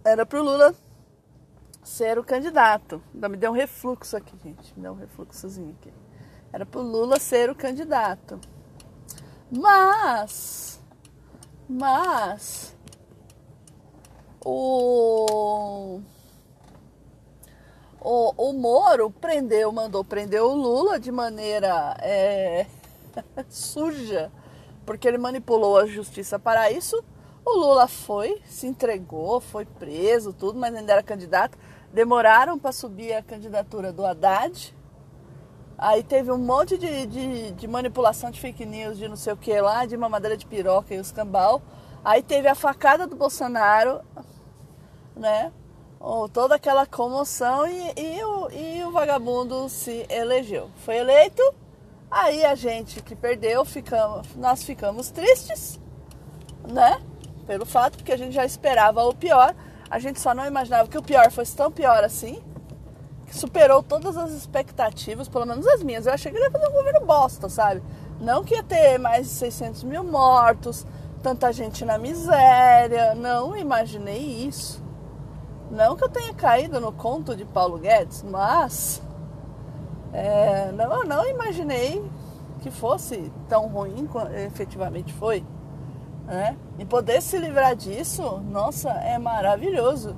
Era 0.06 0.26
pro 0.26 0.42
Lula 0.42 0.74
ser 1.88 2.20
o 2.20 2.24
candidato. 2.24 3.02
Ainda 3.14 3.30
me 3.30 3.38
deu 3.38 3.52
um 3.52 3.56
refluxo 3.56 4.18
aqui, 4.18 4.36
gente. 4.44 4.74
Me 4.76 4.84
deu 4.84 4.92
um 4.92 4.96
refluxozinho 4.96 5.76
aqui. 5.80 5.92
Era 6.52 6.66
pro 6.66 6.82
Lula 6.82 7.18
ser 7.18 7.50
o 7.50 7.56
candidato. 7.56 8.40
Mas. 9.50 10.82
Mas. 11.68 12.76
O. 14.44 16.02
O, 18.02 18.50
o 18.50 18.54
Moro 18.54 19.10
prendeu, 19.10 19.72
mandou 19.72 20.04
prender 20.04 20.42
o 20.42 20.54
Lula 20.54 21.00
de 21.00 21.12
maneira 21.12 21.98
é, 22.00 22.68
suja, 23.50 24.32
porque 24.86 25.08
ele 25.08 25.18
manipulou 25.18 25.78
a 25.78 25.86
justiça 25.86 26.38
para 26.38 26.72
isso. 26.72 27.04
O 27.50 27.60
Lula 27.60 27.88
foi, 27.88 28.42
se 28.44 28.68
entregou, 28.68 29.40
foi 29.40 29.64
preso, 29.64 30.34
tudo, 30.34 30.60
mas 30.60 30.76
ainda 30.76 30.92
era 30.92 31.02
candidato. 31.02 31.58
Demoraram 31.94 32.60
para 32.60 32.74
subir 32.74 33.14
a 33.14 33.24
candidatura 33.24 33.94
do 33.94 34.06
Haddad. 34.06 34.76
Aí 35.78 36.04
teve 36.04 36.30
um 36.30 36.38
monte 36.38 36.78
de, 36.78 37.06
de, 37.06 37.52
de 37.54 37.66
manipulação 37.66 38.30
de 38.32 38.42
fake 38.42 38.66
news, 38.66 38.98
de 38.98 39.08
não 39.08 39.16
sei 39.16 39.32
o 39.32 39.38
que 39.38 39.62
lá, 39.62 39.86
de 39.86 39.96
mamadeira 39.96 40.36
de 40.36 40.46
piroca 40.46 40.94
e 40.94 41.00
os 41.00 41.10
cambal. 41.14 41.62
Aí 42.04 42.22
teve 42.22 42.50
a 42.50 42.54
facada 42.54 43.08
do 43.08 43.16
Bolsonaro, 43.16 44.02
né? 45.16 45.54
Oh, 46.02 46.28
toda 46.28 46.56
aquela 46.56 46.86
comoção 46.86 47.66
e, 47.66 47.94
e, 47.96 48.24
o, 48.26 48.52
e 48.52 48.84
o 48.84 48.92
vagabundo 48.92 49.70
se 49.70 50.06
elegeu. 50.10 50.70
Foi 50.84 50.98
eleito, 50.98 51.42
aí 52.12 52.44
a 52.44 52.56
gente 52.56 53.02
que 53.02 53.16
perdeu, 53.16 53.64
ficamos, 53.64 54.36
nós 54.36 54.64
ficamos 54.64 55.10
tristes, 55.12 55.80
né? 56.70 57.02
Pelo 57.48 57.66
fato 57.66 58.04
que 58.04 58.12
a 58.12 58.18
gente 58.18 58.34
já 58.34 58.46
esperava 58.46 59.04
o 59.04 59.16
pior, 59.16 59.56
a 59.90 60.00
gente 60.00 60.20
só 60.20 60.34
não 60.36 60.46
imaginava 60.46 60.88
que 60.88 60.98
o 60.98 61.02
pior 61.02 61.32
fosse 61.32 61.56
tão 61.56 61.72
pior 61.72 62.04
assim, 62.04 62.44
que 63.26 63.36
superou 63.36 63.82
todas 63.82 64.18
as 64.18 64.32
expectativas, 64.32 65.28
pelo 65.30 65.46
menos 65.46 65.66
as 65.66 65.82
minhas. 65.82 66.06
Eu 66.06 66.14
achei 66.14 66.32
que 66.32 66.38
ele 66.38 66.46
ia 66.46 66.52
fazer 66.52 66.68
um 66.68 66.74
governo 66.74 67.06
bosta, 67.06 67.48
sabe? 67.48 67.82
Não 68.20 68.44
que 68.44 68.54
ia 68.54 68.64
ter 68.64 68.98
mais 68.98 69.28
de 69.28 69.34
600 69.34 69.84
mil 69.84 70.04
mortos, 70.04 70.86
tanta 71.24 71.52
gente 71.54 71.86
na 71.86 71.98
miséria, 71.98 73.16
não 73.16 73.56
imaginei 73.56 74.46
isso. 74.46 74.84
Não 75.72 75.96
que 75.96 76.04
eu 76.04 76.10
tenha 76.10 76.34
caído 76.34 76.80
no 76.80 76.92
conto 76.92 77.36
de 77.36 77.46
Paulo 77.46 77.78
Guedes, 77.78 78.24
mas 78.24 79.02
é, 80.14 80.72
não, 80.72 81.04
não 81.04 81.28
imaginei 81.28 82.04
que 82.62 82.72
fosse 82.72 83.32
tão 83.48 83.68
ruim 83.68 84.08
efetivamente 84.46 85.14
foi. 85.14 85.46
Né? 86.28 86.58
E 86.78 86.86
poder 86.86 87.22
se 87.22 87.38
livrar 87.38 87.76
disso, 87.76 88.42
nossa, 88.52 88.90
é 88.90 89.18
maravilhoso. 89.18 90.16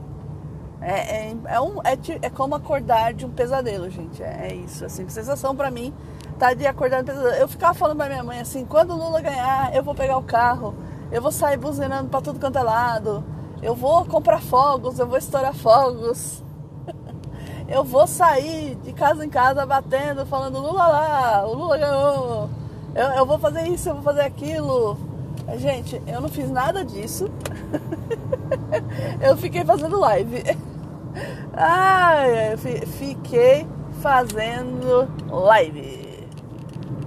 É, 0.82 1.28
é, 1.28 1.38
é, 1.46 1.62
um, 1.62 1.80
é, 1.84 1.98
é 2.22 2.30
como 2.30 2.56
acordar 2.56 3.14
de 3.14 3.26
um 3.26 3.30
pesadelo, 3.30 3.90
gente. 3.90 4.22
É, 4.24 4.48
é 4.50 4.56
isso. 4.56 4.84
Assim, 4.84 5.06
a 5.06 5.10
sensação 5.10 5.56
para 5.56 5.70
mim 5.70 5.94
tá 6.38 6.54
de 6.54 6.66
acordar 6.66 7.04
de 7.04 7.04
um 7.04 7.14
pesadelo. 7.14 7.36
Eu 7.36 7.48
ficava 7.48 7.74
falando 7.74 7.98
pra 7.98 8.08
minha 8.08 8.24
mãe 8.24 8.40
assim: 8.40 8.66
quando 8.66 8.92
o 8.92 8.98
Lula 8.98 9.22
ganhar, 9.22 9.76
eu 9.76 9.84
vou 9.84 9.94
pegar 9.94 10.18
o 10.18 10.24
carro, 10.24 10.74
eu 11.12 11.22
vou 11.22 11.32
sair 11.32 11.58
buzinando 11.58 12.10
pra 12.10 12.22
tudo 12.22 12.40
quanto 12.40 12.58
é 12.58 12.64
lado 12.64 13.24
eu 13.62 13.76
vou 13.76 14.06
comprar 14.06 14.42
fogos, 14.42 15.00
eu 15.00 15.08
vou 15.08 15.18
estourar 15.18 15.54
fogos. 15.54 16.44
Eu 17.68 17.84
vou 17.84 18.08
sair 18.08 18.74
de 18.78 18.92
casa 18.94 19.24
em 19.24 19.30
casa 19.30 19.64
batendo, 19.64 20.26
falando 20.26 20.60
Lula 20.60 20.88
lá, 20.88 21.46
o 21.46 21.54
Lula 21.54 21.78
ganhou. 21.78 22.50
Eu, 22.96 23.08
eu 23.10 23.26
vou 23.28 23.38
fazer 23.38 23.68
isso, 23.68 23.90
eu 23.90 23.94
vou 23.94 24.02
fazer 24.02 24.22
aquilo. 24.22 24.98
Gente, 25.58 26.02
eu 26.08 26.22
não 26.22 26.30
fiz 26.30 26.50
nada 26.50 26.84
disso. 26.84 27.30
eu 29.22 29.36
fiquei 29.38 29.64
fazendo 29.64 30.00
live. 30.00 30.44
Ai, 31.54 32.54
eu 32.54 32.58
fiquei 32.58 33.68
fazendo 34.02 35.08
live. 35.30 36.28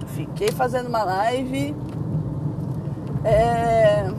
Fiquei 0.07 0.51
fazendo 0.51 0.87
uma 0.87 1.03
live. 1.03 1.75
É 3.23 4.11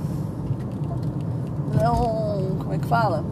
não. 1.74 2.56
Como 2.58 2.72
é 2.72 2.78
que 2.78 2.86
fala? 2.86 3.24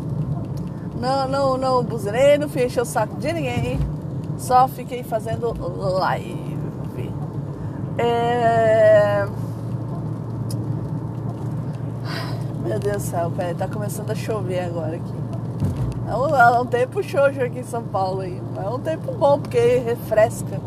Não, 1.00 1.28
não, 1.28 1.56
não 1.56 1.82
buzinei, 1.82 2.38
não 2.38 2.48
fechei 2.48 2.82
o 2.82 2.86
saco 2.86 3.16
de 3.16 3.32
ninguém. 3.32 3.78
Só 4.38 4.68
fiquei 4.68 5.02
fazendo 5.02 5.54
live. 5.98 6.52
É... 7.98 9.26
Meu 12.64 12.78
Deus 12.78 12.81
do 12.96 13.00
céu, 13.00 13.32
peraí, 13.36 13.54
tá 13.54 13.68
começando 13.68 14.10
a 14.10 14.14
chover 14.14 14.60
agora 14.60 14.96
aqui. 14.96 15.14
É 16.08 16.16
um, 16.16 16.36
é 16.36 16.60
um 16.60 16.66
tempo 16.66 17.02
xoxo 17.02 17.40
aqui 17.40 17.60
em 17.60 17.64
São 17.64 17.82
Paulo 17.82 18.20
aí. 18.20 18.40
É 18.56 18.68
um 18.68 18.78
tempo 18.78 19.12
bom, 19.12 19.38
porque 19.38 19.78
refresca. 19.78 20.60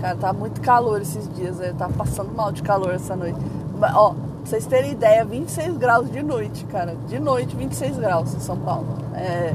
Cara, 0.00 0.16
tá 0.16 0.32
muito 0.32 0.60
calor 0.60 1.00
esses 1.00 1.28
dias. 1.34 1.60
Eu 1.60 1.74
tava 1.74 1.92
passando 1.92 2.34
mal 2.34 2.50
de 2.50 2.62
calor 2.62 2.92
essa 2.92 3.14
noite. 3.14 3.38
Mas, 3.78 3.94
ó, 3.94 4.14
Pra 4.42 4.50
vocês 4.50 4.66
terem 4.66 4.90
ideia, 4.90 5.24
26 5.24 5.76
graus 5.76 6.10
de 6.10 6.20
noite, 6.20 6.64
cara. 6.64 6.96
De 7.06 7.18
noite, 7.20 7.54
26 7.54 7.96
graus 7.96 8.34
em 8.34 8.40
São 8.40 8.56
Paulo. 8.58 8.88
É, 9.14 9.54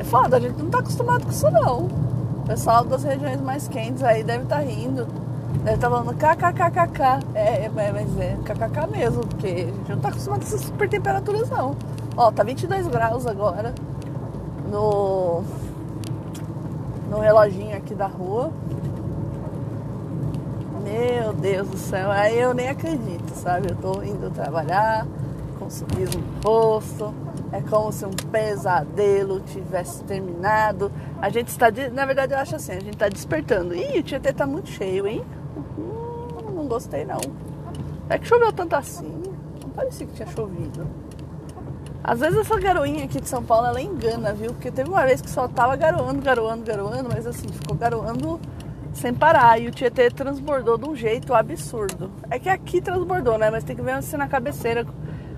é 0.00 0.04
foda, 0.04 0.38
a 0.38 0.40
gente 0.40 0.60
não 0.62 0.70
tá 0.70 0.78
acostumado 0.78 1.24
com 1.24 1.30
isso 1.30 1.50
não. 1.50 1.82
O 1.82 2.44
pessoal 2.46 2.84
das 2.84 3.04
regiões 3.04 3.40
mais 3.42 3.68
quentes 3.68 4.02
aí 4.02 4.24
deve 4.24 4.44
estar 4.44 4.56
tá 4.56 4.62
rindo. 4.62 5.06
Estar 5.64 5.78
tá 5.78 5.90
falando 5.90 6.14
kkkk. 6.14 7.26
É, 7.34 7.64
é, 7.64 7.70
mas 7.70 8.18
é 8.18 8.36
kkk 8.44 8.86
mesmo, 8.90 9.26
porque 9.26 9.46
a 9.46 9.50
gente 9.50 9.90
não 9.90 9.98
tá 9.98 10.08
acostumado 10.08 10.40
com 10.40 10.46
essas 10.46 10.60
super 10.60 10.88
temperaturas 10.88 11.48
não. 11.48 11.74
Ó, 12.16 12.30
tá 12.30 12.44
22 12.44 12.86
graus 12.88 13.26
agora 13.26 13.74
no, 14.70 15.42
no 17.08 17.18
reloginho 17.18 17.74
aqui 17.76 17.94
da 17.94 18.06
rua. 18.06 18.52
Meu 20.82 21.32
Deus 21.32 21.66
do 21.66 21.78
céu, 21.78 22.10
aí 22.10 22.38
eu 22.38 22.52
nem 22.52 22.68
acredito, 22.68 23.30
sabe? 23.34 23.70
Eu 23.70 23.76
tô 23.76 24.02
indo 24.02 24.30
trabalhar 24.30 25.06
com 25.58 25.64
um 25.64 25.70
sorriso 25.70 26.18
no 26.18 26.46
rosto, 26.46 27.14
é 27.50 27.62
como 27.62 27.90
se 27.90 28.04
um 28.04 28.10
pesadelo 28.10 29.40
tivesse 29.40 30.04
terminado. 30.04 30.92
A 31.22 31.30
gente 31.30 31.48
está, 31.48 31.68
na 31.90 32.04
verdade 32.04 32.34
eu 32.34 32.38
acho 32.38 32.56
assim, 32.56 32.72
a 32.72 32.80
gente 32.80 32.90
está 32.90 33.08
despertando. 33.08 33.74
Ih, 33.74 34.00
o 34.00 34.02
Tietê 34.02 34.30
tá 34.30 34.46
muito 34.46 34.68
cheio, 34.68 35.06
hein? 35.06 35.24
Gostei 36.74 37.04
não. 37.04 37.20
É 38.10 38.18
que 38.18 38.26
choveu 38.26 38.52
tanto 38.52 38.74
assim, 38.74 39.22
não 39.62 39.70
parecia 39.70 40.04
que 40.08 40.12
tinha 40.12 40.26
chovido. 40.26 40.84
Às 42.02 42.18
vezes 42.18 42.36
essa 42.36 42.58
garoinha 42.58 43.04
aqui 43.04 43.20
de 43.20 43.28
São 43.28 43.44
Paulo, 43.44 43.68
ela 43.68 43.80
engana, 43.80 44.32
viu? 44.34 44.52
Porque 44.52 44.72
teve 44.72 44.90
uma 44.90 45.06
vez 45.06 45.20
que 45.20 45.30
só 45.30 45.46
tava 45.46 45.76
garoando, 45.76 46.20
garoando, 46.20 46.64
garoando, 46.64 47.08
mas 47.08 47.28
assim, 47.28 47.46
ficou 47.46 47.76
garoando 47.76 48.40
sem 48.92 49.14
parar. 49.14 49.56
E 49.60 49.68
o 49.68 49.70
Tietê 49.70 50.10
transbordou 50.10 50.76
de 50.76 50.88
um 50.88 50.96
jeito 50.96 51.32
absurdo. 51.32 52.10
É 52.28 52.40
que 52.40 52.48
aqui 52.48 52.80
transbordou, 52.80 53.38
né? 53.38 53.50
Mas 53.52 53.62
tem 53.62 53.76
que 53.76 53.82
ver 53.82 53.92
assim 53.92 54.16
na 54.16 54.26
cabeceira, 54.26 54.84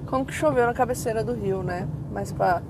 como 0.06 0.24
que 0.24 0.32
choveu 0.32 0.64
na 0.64 0.72
cabeceira 0.72 1.22
do 1.22 1.34
rio, 1.34 1.62
né? 1.62 1.86
Mais 2.10 2.32
para 2.32 2.62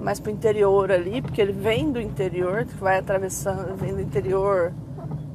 mais 0.00 0.20
pro 0.20 0.30
interior 0.30 0.92
ali, 0.92 1.20
porque 1.20 1.40
ele 1.40 1.52
vem 1.52 1.90
do 1.90 2.00
interior, 2.00 2.66
vai 2.78 2.98
atravessando, 2.98 3.76
vem 3.76 3.92
do 3.92 4.00
interior. 4.00 4.72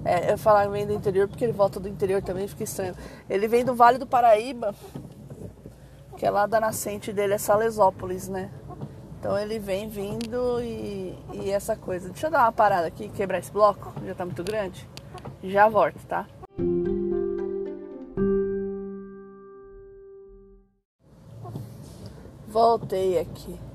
É, 0.08 0.32
eu 0.32 0.38
falar 0.38 0.70
vem 0.70 0.88
do 0.88 0.94
interior 0.94 1.28
porque 1.28 1.44
ele 1.44 1.52
volta 1.52 1.82
do 1.82 1.90
interior 1.90 2.22
também, 2.22 2.48
fica 2.48 2.64
estranho. 2.64 2.96
Ele 3.30 3.46
vem 3.46 3.66
do 3.66 3.76
Vale 3.76 3.98
do 3.98 4.08
Paraíba, 4.08 4.74
que 6.16 6.26
é 6.26 6.30
lá 6.30 6.46
da 6.46 6.62
nascente 6.62 7.12
dele, 7.12 7.34
é 7.34 7.38
Salesópolis, 7.38 8.30
né? 8.30 8.50
Então 9.20 9.38
ele 9.38 9.60
vem 9.60 9.90
vindo 9.90 10.62
e, 10.62 11.14
e 11.34 11.52
essa 11.52 11.76
coisa. 11.76 12.08
Deixa 12.08 12.28
eu 12.28 12.32
dar 12.32 12.44
uma 12.44 12.54
parada 12.54 12.88
aqui, 12.88 13.10
quebrar 13.10 13.40
esse 13.40 13.52
bloco, 13.52 13.92
já 14.06 14.16
tá 14.16 14.24
muito 14.24 14.46
grande. 14.46 14.88
Já 15.44 15.68
volto, 15.68 16.00
tá? 16.08 16.26
Voltei 22.48 23.20
aqui. 23.20 23.67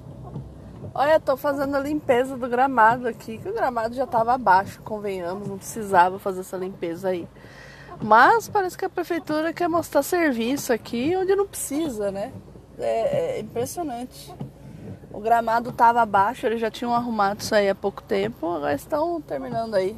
Olha, 0.95 1.19
tô 1.19 1.37
fazendo 1.37 1.75
a 1.75 1.81
limpeza 1.81 2.37
do 2.37 2.49
gramado 2.49 3.09
aqui, 3.09 3.39
que 3.39 3.49
o 3.49 3.53
gramado 3.53 3.95
já 3.95 4.07
tava 4.07 4.35
abaixo, 4.35 4.81
convenhamos, 4.83 5.49
não 5.49 5.57
precisava 5.57 6.19
fazer 6.19 6.41
essa 6.41 6.57
limpeza 6.57 7.09
aí. 7.09 7.27
Mas 8.03 8.49
parece 8.49 8.77
que 8.77 8.85
a 8.85 8.91
prefeitura 8.91 9.53
quer 9.53 9.69
mostrar 9.69 10.03
serviço 10.03 10.73
aqui 10.73 11.17
onde 11.17 11.35
não 11.35 11.47
precisa, 11.47 12.11
né? 12.11 12.33
É, 12.79 13.37
é 13.37 13.41
impressionante. 13.41 14.35
O 15.13 15.21
gramado 15.21 15.73
tava 15.73 16.03
abaixo, 16.03 16.47
eles 16.47 16.61
já 16.61 16.71
tinham 16.71 16.95
arrumado 16.95 17.41
isso 17.41 17.55
aí 17.55 17.69
há 17.71 17.75
pouco 17.75 18.03
tempo, 18.03 18.47
agora 18.47 18.75
estão 18.75 19.21
terminando 19.21 19.75
aí 19.75 19.97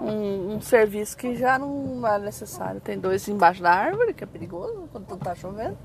um, 0.00 0.56
um, 0.56 0.60
serviço 0.60 1.16
que 1.16 1.36
já 1.36 1.58
não 1.58 2.06
é 2.06 2.18
necessário. 2.18 2.80
Tem 2.80 2.98
dois 2.98 3.28
embaixo 3.28 3.62
da 3.62 3.70
árvore, 3.70 4.14
que 4.14 4.24
é 4.24 4.26
perigoso 4.26 4.88
quando 4.92 5.16
tá 5.18 5.34
chovendo. 5.34 5.78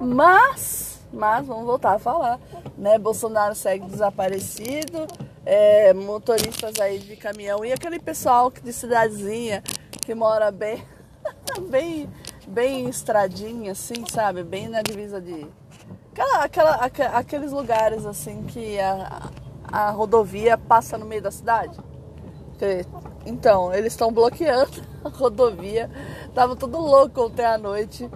Mas, 0.00 1.00
mas 1.12 1.46
vamos 1.46 1.64
voltar 1.64 1.94
a 1.94 1.98
falar, 1.98 2.40
né? 2.76 2.98
Bolsonaro 2.98 3.54
segue 3.54 3.86
desaparecido, 3.86 5.06
é, 5.44 5.92
motoristas 5.92 6.78
aí 6.80 6.98
de 6.98 7.16
caminhão 7.16 7.64
e 7.64 7.72
aquele 7.72 7.98
pessoal 7.98 8.50
de 8.50 8.72
cidadezinha 8.72 9.62
que 9.90 10.14
mora 10.14 10.50
bem, 10.50 10.82
bem, 11.68 12.08
bem 12.46 12.88
estradinha, 12.88 13.72
assim, 13.72 14.04
sabe? 14.10 14.42
Bem 14.42 14.68
na 14.68 14.82
divisa 14.82 15.20
de 15.20 15.46
aquela, 16.20 16.74
aquela, 16.76 17.16
aqueles 17.16 17.52
lugares 17.52 18.04
assim 18.04 18.42
que 18.44 18.78
a, 18.78 19.30
a 19.64 19.90
rodovia 19.90 20.58
passa 20.58 20.98
no 20.98 21.06
meio 21.06 21.22
da 21.22 21.30
cidade. 21.30 21.78
Então, 23.26 23.74
eles 23.74 23.92
estão 23.92 24.12
bloqueando 24.12 24.70
a 25.04 25.08
rodovia. 25.08 25.90
Tava 26.34 26.54
tudo 26.54 26.78
louco 26.78 27.22
ontem 27.22 27.44
à 27.44 27.58
noite, 27.58 28.08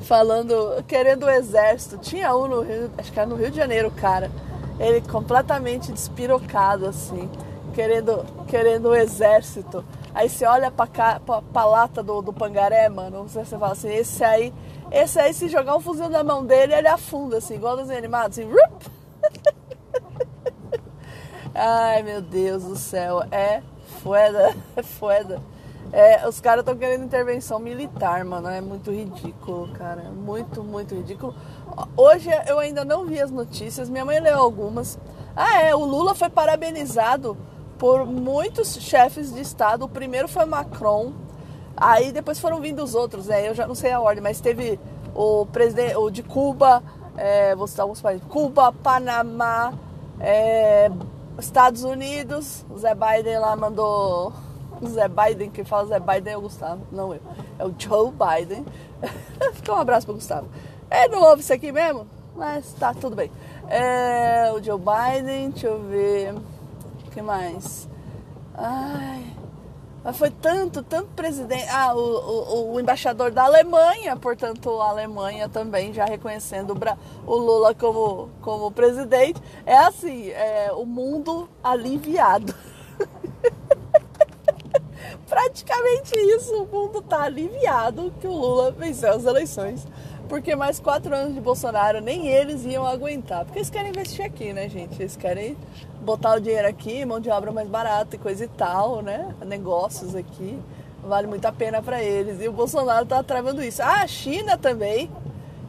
falando, 0.00 0.82
querendo 0.86 1.24
o 1.24 1.30
exército. 1.30 1.98
Tinha 1.98 2.34
um 2.34 2.48
no 2.48 2.60
Rio, 2.62 2.90
acho 2.96 3.12
que 3.12 3.18
era 3.18 3.28
no 3.28 3.36
Rio 3.36 3.50
de 3.50 3.56
Janeiro, 3.56 3.90
cara. 3.90 4.30
Ele 4.78 5.00
completamente 5.02 5.92
despirocado, 5.92 6.86
assim, 6.86 7.30
querendo, 7.74 8.24
querendo 8.46 8.88
o 8.88 8.94
exército. 8.94 9.84
Aí 10.14 10.28
você 10.28 10.44
olha 10.44 10.70
pra, 10.70 10.86
cá, 10.86 11.20
pra, 11.24 11.42
pra 11.42 11.64
lata 11.64 12.02
do, 12.02 12.20
do 12.20 12.32
pangaré, 12.32 12.88
mano, 12.88 13.28
você, 13.28 13.44
você 13.44 13.58
fala 13.58 13.72
assim, 13.72 13.92
esse 13.94 14.24
aí, 14.24 14.52
esse 14.90 15.20
aí, 15.20 15.32
se 15.32 15.48
jogar 15.48 15.76
um 15.76 15.80
fuzil 15.80 16.08
na 16.08 16.24
mão 16.24 16.44
dele, 16.44 16.74
ele 16.74 16.88
afunda, 16.88 17.38
assim, 17.38 17.54
igual 17.54 17.76
desenho 17.76 17.98
animado, 17.98 18.30
assim, 18.30 18.48
Ai, 21.54 22.02
meu 22.02 22.20
Deus 22.22 22.64
do 22.64 22.76
céu, 22.76 23.22
é 23.30 23.62
foda, 24.02 24.54
é 24.76 24.82
foda. 24.82 25.40
É, 25.92 26.28
os 26.28 26.40
caras 26.40 26.60
estão 26.60 26.76
querendo 26.76 27.04
intervenção 27.04 27.58
militar, 27.58 28.24
mano. 28.24 28.48
É 28.48 28.60
muito 28.60 28.92
ridículo, 28.92 29.68
cara. 29.72 30.02
Muito, 30.02 30.62
muito 30.62 30.94
ridículo. 30.94 31.34
Hoje 31.96 32.30
eu 32.46 32.58
ainda 32.58 32.84
não 32.84 33.04
vi 33.04 33.20
as 33.20 33.30
notícias, 33.30 33.88
minha 33.88 34.04
mãe 34.04 34.20
leu 34.20 34.38
algumas. 34.38 34.98
Ah, 35.34 35.62
é, 35.62 35.74
o 35.74 35.84
Lula 35.84 36.14
foi 36.14 36.28
parabenizado 36.28 37.36
por 37.78 38.04
muitos 38.06 38.74
chefes 38.76 39.32
de 39.32 39.40
Estado. 39.40 39.84
O 39.84 39.88
primeiro 39.88 40.28
foi 40.28 40.44
Macron, 40.44 41.12
aí 41.76 42.12
depois 42.12 42.38
foram 42.38 42.60
vindo 42.60 42.82
os 42.82 42.94
outros, 42.94 43.26
né? 43.26 43.48
Eu 43.48 43.54
já 43.54 43.66
não 43.66 43.74
sei 43.74 43.90
a 43.92 44.00
ordem, 44.00 44.22
mas 44.22 44.40
teve 44.40 44.78
o 45.14 45.46
presidente 45.46 45.96
o 45.96 46.10
de 46.10 46.22
Cuba, 46.22 46.82
é, 47.16 47.54
vou 47.54 47.66
citar 47.66 47.84
alguns 47.84 48.00
países: 48.00 48.26
Cuba, 48.28 48.72
Panamá, 48.72 49.72
é, 50.20 50.90
Estados 51.38 51.84
Unidos. 51.84 52.64
O 52.70 52.78
Zé 52.78 52.94
Biden 52.94 53.38
lá 53.38 53.56
mandou. 53.56 54.32
O 54.80 54.88
Zé 54.88 55.08
Biden, 55.08 55.50
quem 55.50 55.64
fala 55.64 55.86
Zé 55.86 56.00
Biden 56.00 56.32
é 56.32 56.36
o 56.36 56.40
Gustavo, 56.40 56.86
não 56.90 57.12
eu. 57.12 57.20
É 57.58 57.64
o 57.64 57.74
Joe 57.78 58.10
Biden. 58.10 58.64
Fica 59.54 59.72
um 59.72 59.76
abraço 59.76 60.06
pro 60.06 60.14
Gustavo. 60.14 60.48
É, 60.88 61.08
não 61.08 61.22
ouve 61.22 61.42
isso 61.42 61.52
aqui 61.52 61.70
mesmo? 61.70 62.06
Mas 62.34 62.72
tá, 62.74 62.94
tudo 62.94 63.14
bem. 63.14 63.30
É, 63.68 64.50
o 64.52 64.62
Joe 64.62 64.78
Biden, 64.78 65.50
deixa 65.50 65.66
eu 65.66 65.82
ver. 65.82 66.34
O 66.34 67.10
que 67.10 67.20
mais? 67.20 67.88
Ai. 68.54 69.40
Mas 70.02 70.16
foi 70.16 70.30
tanto, 70.30 70.82
tanto 70.82 71.08
presidente. 71.08 71.66
Ah, 71.70 71.94
o, 71.94 72.00
o, 72.00 72.72
o, 72.72 72.80
embaixador 72.80 73.30
da 73.30 73.44
Alemanha, 73.44 74.16
portanto, 74.16 74.80
a 74.80 74.88
Alemanha 74.88 75.48
também 75.48 75.92
já 75.92 76.06
reconhecendo 76.06 76.70
o, 76.72 77.30
o 77.30 77.36
Lula 77.36 77.74
como, 77.74 78.30
como 78.40 78.70
presidente. 78.70 79.40
É 79.66 79.76
assim, 79.76 80.30
é 80.30 80.72
o 80.72 80.86
mundo 80.86 81.48
aliviado. 81.62 82.54
Praticamente 85.30 86.12
isso, 86.18 86.64
o 86.64 86.66
mundo 86.66 87.00
tá 87.00 87.22
aliviado 87.22 88.12
que 88.20 88.26
o 88.26 88.32
Lula 88.32 88.72
venceu 88.72 89.12
as 89.12 89.24
eleições 89.24 89.86
porque 90.30 90.54
mais 90.54 90.78
quatro 90.78 91.12
anos 91.12 91.34
de 91.34 91.40
Bolsonaro 91.40 92.00
nem 92.00 92.28
eles 92.28 92.64
iam 92.64 92.86
aguentar. 92.86 93.44
Porque 93.44 93.58
eles 93.58 93.68
querem 93.68 93.90
investir 93.90 94.24
aqui, 94.24 94.52
né, 94.52 94.68
gente? 94.68 95.02
Eles 95.02 95.16
querem 95.16 95.56
botar 96.02 96.36
o 96.36 96.40
dinheiro 96.40 96.68
aqui, 96.68 97.04
mão 97.04 97.18
de 97.18 97.28
obra 97.28 97.50
mais 97.50 97.68
barata 97.68 98.14
e 98.14 98.18
coisa 98.18 98.44
e 98.44 98.48
tal, 98.48 99.02
né? 99.02 99.34
Negócios 99.44 100.14
aqui. 100.14 100.56
Vale 101.02 101.26
muito 101.26 101.44
a 101.46 101.52
pena 101.52 101.82
para 101.82 102.00
eles. 102.00 102.40
E 102.40 102.46
o 102.46 102.52
Bolsonaro 102.52 103.04
tá 103.06 103.20
travando 103.24 103.60
isso. 103.60 103.82
Ah, 103.82 104.02
a 104.02 104.06
China 104.06 104.56
também. 104.56 105.10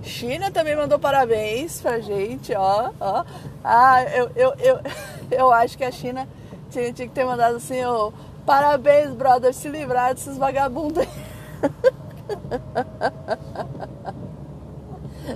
China 0.03 0.51
também 0.51 0.75
mandou 0.75 0.99
parabéns 0.99 1.81
pra 1.81 1.99
gente, 1.99 2.53
ó. 2.53 2.91
ó. 2.99 3.25
Ah, 3.63 4.03
eu, 4.13 4.29
eu, 4.35 4.53
eu, 4.59 4.79
eu 5.31 5.51
acho 5.51 5.75
que 5.75 5.83
a 5.83 5.91
China 5.91 6.29
tinha, 6.69 6.93
tinha 6.93 7.07
que 7.07 7.13
ter 7.15 7.25
mandado 7.25 7.55
assim, 7.55 7.83
ó. 7.83 8.11
Parabéns, 8.45 9.13
brother, 9.13 9.53
se 9.53 9.69
livrar 9.69 10.13
desses 10.13 10.37
vagabundos 10.37 11.05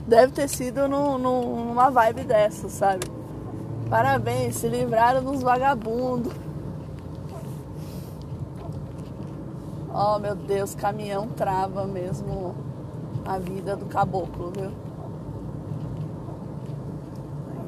deve 0.07 0.31
ter 0.31 0.47
sido 0.47 0.87
numa 0.87 1.89
vibe 1.89 2.23
dessa, 2.23 2.69
sabe? 2.69 3.05
Parabéns, 3.89 4.55
se 4.55 4.67
livraram 4.67 5.23
dos 5.23 5.41
vagabundos. 5.41 6.33
Oh 9.93 10.19
meu 10.19 10.35
Deus, 10.35 10.75
caminhão 10.75 11.27
trava 11.29 11.85
mesmo 11.85 12.55
a 13.25 13.37
vida 13.37 13.75
do 13.75 13.85
caboclo, 13.85 14.51
viu? 14.51 14.71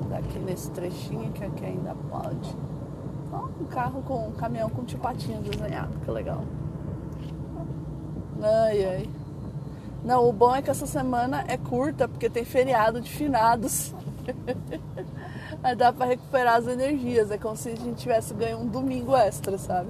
Ainda 0.01 0.17
aqui 0.17 0.39
nesse 0.39 0.69
trechinho 0.71 1.31
que 1.31 1.45
aqui 1.45 1.65
ainda 1.65 1.95
pode. 2.09 2.66
Um 3.59 3.65
carro 3.65 4.01
com 4.03 4.27
um 4.27 4.31
caminhão 4.31 4.69
com 4.69 4.83
tipo 4.83 5.01
patinho 5.01 5.41
desenhado, 5.41 5.97
que 5.99 6.11
legal. 6.11 6.43
Ai 8.41 8.85
ai. 8.85 9.09
Não, 10.03 10.27
o 10.27 10.31
bom 10.31 10.55
é 10.55 10.61
que 10.61 10.69
essa 10.69 10.85
semana 10.85 11.43
é 11.47 11.57
curta, 11.57 12.07
porque 12.07 12.29
tem 12.29 12.45
feriado 12.45 13.01
de 13.01 13.09
finados. 13.09 13.93
Aí 15.63 15.75
dá 15.75 15.91
para 15.91 16.05
recuperar 16.05 16.55
as 16.55 16.67
energias. 16.67 17.31
É 17.31 17.37
como 17.37 17.57
se 17.57 17.69
a 17.69 17.75
gente 17.75 17.95
tivesse 17.95 18.33
ganho 18.33 18.59
um 18.59 18.67
domingo 18.67 19.15
extra, 19.15 19.57
sabe? 19.57 19.89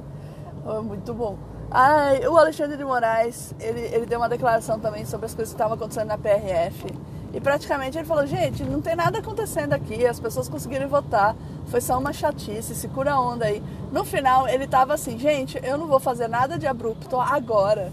É 0.65 0.80
muito 0.80 1.13
bom. 1.13 1.38
Ai, 1.69 2.25
o 2.25 2.38
Alexandre 2.38 2.77
de 2.77 2.86
Moraes, 2.86 3.53
ele, 3.60 3.82
ele 3.82 4.06
deu 4.06 4.19
uma 4.19 4.30
declaração 4.30 4.80
também 4.80 5.06
sobre 5.06 5.25
as 5.25 5.36
coisas 5.36 5.53
que 5.53 5.56
estavam 5.56 5.75
acontecendo 5.75 6.08
na 6.08 6.17
PRF. 6.17 6.88
E 7.33 7.41
praticamente 7.41 7.97
ele 7.97 8.07
falou, 8.07 8.25
gente, 8.25 8.63
não 8.63 8.81
tem 8.81 8.95
nada 8.95 9.19
acontecendo 9.19 9.73
aqui, 9.73 10.05
as 10.05 10.19
pessoas 10.19 10.47
conseguiram 10.47 10.87
votar, 10.87 11.35
foi 11.67 11.81
só 11.81 11.97
uma 11.97 12.13
chatice, 12.13 12.73
se 12.73 12.87
cura 12.87 13.19
onda 13.19 13.45
aí. 13.45 13.61
No 13.91 14.05
final, 14.05 14.47
ele 14.47 14.65
tava 14.65 14.93
assim, 14.93 15.19
gente, 15.19 15.59
eu 15.63 15.77
não 15.77 15.87
vou 15.87 15.99
fazer 15.99 16.27
nada 16.27 16.57
de 16.57 16.65
abrupto 16.65 17.19
agora. 17.19 17.91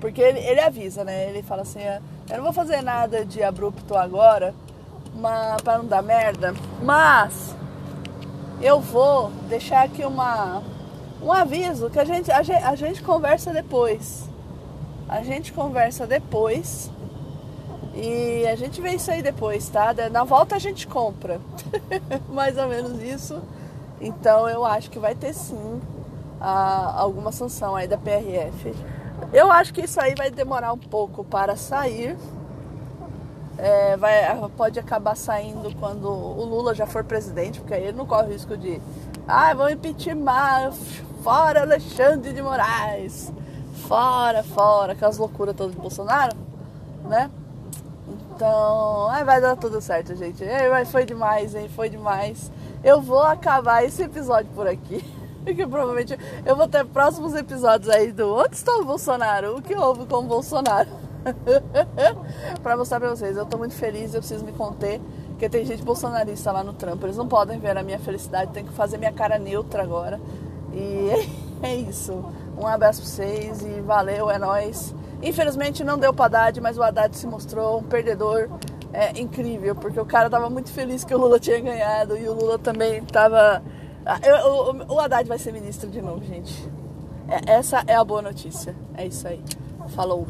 Porque 0.00 0.20
ele, 0.20 0.40
ele 0.40 0.60
avisa, 0.60 1.04
né? 1.04 1.28
Ele 1.28 1.42
fala 1.42 1.62
assim, 1.62 1.80
é, 1.80 2.00
eu 2.30 2.38
não 2.38 2.44
vou 2.44 2.52
fazer 2.52 2.82
nada 2.82 3.24
de 3.24 3.42
abrupto 3.42 3.96
agora, 3.96 4.54
mas, 5.14 5.60
pra 5.62 5.78
não 5.78 5.84
dar 5.84 6.02
merda, 6.02 6.54
mas 6.82 7.54
eu 8.60 8.80
vou 8.80 9.30
deixar 9.48 9.84
aqui 9.84 10.04
uma, 10.04 10.62
um 11.20 11.32
aviso 11.32 11.90
que 11.90 11.98
a 11.98 12.04
gente, 12.04 12.30
a 12.30 12.42
gente, 12.42 12.64
a 12.64 12.74
gente 12.74 13.02
conversa 13.02 13.52
depois. 13.52 14.28
A 15.08 15.22
gente 15.22 15.52
conversa 15.52 16.06
depois. 16.06 16.90
E 17.94 18.46
a 18.46 18.56
gente 18.56 18.80
vê 18.80 18.92
isso 18.92 19.10
aí 19.10 19.22
depois, 19.22 19.68
tá? 19.68 19.94
Na 20.10 20.24
volta 20.24 20.56
a 20.56 20.58
gente 20.58 20.86
compra. 20.86 21.40
Mais 22.30 22.56
ou 22.56 22.66
menos 22.68 23.02
isso. 23.02 23.40
Então 24.00 24.48
eu 24.48 24.64
acho 24.64 24.90
que 24.90 24.98
vai 24.98 25.14
ter 25.14 25.34
sim 25.34 25.80
a, 26.40 27.00
alguma 27.00 27.30
sanção 27.30 27.76
aí 27.76 27.86
da 27.86 27.98
PRF. 27.98 28.74
Eu 29.32 29.50
acho 29.50 29.72
que 29.72 29.82
isso 29.82 30.00
aí 30.00 30.14
vai 30.16 30.30
demorar 30.30 30.72
um 30.72 30.78
pouco 30.78 31.22
para 31.22 31.54
sair. 31.54 32.16
É, 33.58 33.96
vai, 33.96 34.14
pode 34.56 34.80
acabar 34.80 35.14
saindo 35.14 35.72
quando 35.76 36.08
o 36.08 36.44
Lula 36.44 36.74
já 36.74 36.86
for 36.86 37.04
presidente, 37.04 37.60
porque 37.60 37.74
aí 37.74 37.84
ele 37.84 37.96
não 37.96 38.06
corre 38.06 38.28
o 38.28 38.32
risco 38.32 38.56
de 38.56 38.80
ah, 39.28 39.54
vão 39.54 39.68
impeachment, 39.68 40.72
fora 41.22 41.60
Alexandre 41.60 42.32
de 42.32 42.42
Moraes, 42.42 43.32
fora, 43.86 44.42
fora, 44.42 44.94
aquelas 44.94 45.18
loucuras 45.18 45.54
todas 45.54 45.74
do 45.74 45.80
Bolsonaro, 45.80 46.36
né? 47.04 47.30
Então, 48.34 49.08
aí 49.10 49.24
vai 49.24 49.40
dar 49.40 49.56
tudo 49.56 49.80
certo, 49.80 50.16
gente. 50.16 50.42
Aí, 50.42 50.84
foi 50.86 51.04
demais, 51.04 51.54
hein? 51.54 51.68
Foi 51.68 51.88
demais. 51.88 52.50
Eu 52.82 53.00
vou 53.00 53.22
acabar 53.22 53.84
esse 53.84 54.02
episódio 54.02 54.50
por 54.54 54.66
aqui. 54.66 55.04
Porque 55.44 55.66
provavelmente 55.66 56.16
eu 56.46 56.56
vou 56.56 56.68
ter 56.68 56.84
próximos 56.84 57.34
episódios 57.34 57.90
aí 57.90 58.12
do 58.12 58.32
Onde 58.32 58.54
está 58.54 58.72
o 58.76 58.84
Bolsonaro? 58.84 59.56
O 59.56 59.62
que 59.62 59.74
houve 59.74 60.06
com 60.06 60.18
o 60.18 60.22
Bolsonaro? 60.22 60.88
pra 62.62 62.76
mostrar 62.76 63.00
pra 63.00 63.10
vocês, 63.10 63.36
eu 63.36 63.44
tô 63.44 63.58
muito 63.58 63.74
feliz, 63.74 64.14
eu 64.14 64.20
preciso 64.20 64.44
me 64.44 64.52
conter, 64.52 65.00
porque 65.28 65.48
tem 65.48 65.64
gente 65.64 65.82
bolsonarista 65.82 66.52
lá 66.52 66.62
no 66.62 66.72
trampo. 66.72 67.06
Eles 67.06 67.16
não 67.16 67.26
podem 67.26 67.58
ver 67.58 67.76
a 67.76 67.82
minha 67.82 67.98
felicidade, 67.98 68.52
tem 68.52 68.64
que 68.64 68.72
fazer 68.72 68.98
minha 68.98 69.12
cara 69.12 69.38
neutra 69.38 69.82
agora. 69.82 70.20
E 70.72 71.10
é 71.62 71.74
isso. 71.74 72.24
Um 72.56 72.66
abraço 72.66 73.00
pra 73.00 73.10
vocês 73.10 73.62
e 73.62 73.80
valeu, 73.80 74.30
é 74.30 74.38
nóis. 74.38 74.94
Infelizmente 75.22 75.84
não 75.84 75.98
deu 75.98 76.12
pra 76.12 76.26
Haddad, 76.26 76.60
mas 76.60 76.76
o 76.76 76.82
Haddad 76.82 77.16
se 77.16 77.26
mostrou 77.26 77.78
um 77.78 77.84
perdedor 77.84 78.48
é, 78.92 79.18
incrível, 79.20 79.74
porque 79.74 80.00
o 80.00 80.04
cara 80.04 80.28
tava 80.28 80.50
muito 80.50 80.70
feliz 80.70 81.04
que 81.04 81.14
o 81.14 81.18
Lula 81.18 81.38
tinha 81.38 81.60
ganhado 81.60 82.18
e 82.18 82.28
o 82.28 82.34
Lula 82.34 82.58
também 82.58 83.02
tava 83.04 83.62
ah, 84.04 84.18
o 84.88 84.98
Haddad 84.98 85.28
vai 85.28 85.38
ser 85.38 85.52
ministro 85.52 85.88
de 85.88 86.02
novo, 86.02 86.24
gente. 86.24 86.68
É, 87.28 87.52
essa 87.52 87.84
é 87.86 87.94
a 87.94 88.02
boa 88.04 88.20
notícia. 88.20 88.74
É 88.94 89.06
isso 89.06 89.28
aí. 89.28 89.42
Falou. 89.94 90.26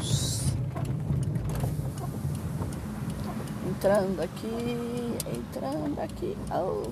Entrando 3.67 4.21
aqui, 4.21 5.17
entrando 5.35 5.99
aqui. 6.01 6.37
Oh. 6.51 6.91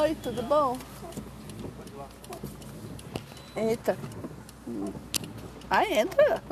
Oi, 0.00 0.14
tudo 0.22 0.42
bom? 0.42 0.76
Eita. 3.56 3.96
Ah, 5.70 5.84
entra. 5.84 6.42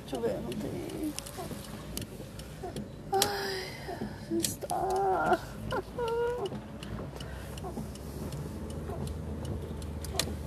Deixa 0.00 0.16
eu 0.16 0.20
ver, 0.20 0.40
não 0.40 0.50
tem. 0.52 1.12
Ai 3.12 3.62
está. 4.38 5.38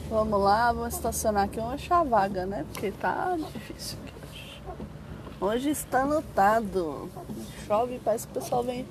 Vamos 0.09 0.41
lá, 0.41 0.71
vamos 0.71 0.93
estacionar 0.93 1.45
aqui. 1.45 1.57
Vamos 1.57 1.73
achar 1.73 1.99
a 1.99 2.03
vaga, 2.03 2.45
né? 2.45 2.65
Porque 2.71 2.91
tá 2.91 3.35
difícil 3.53 3.97
aqui 4.03 4.13
hoje. 4.29 4.61
Hoje 5.41 5.69
está 5.69 6.03
lotado. 6.03 7.09
Chove, 7.65 7.99
parece 8.03 8.27
que 8.27 8.37
o 8.37 8.41
pessoal 8.41 8.63
vem, 8.63 8.87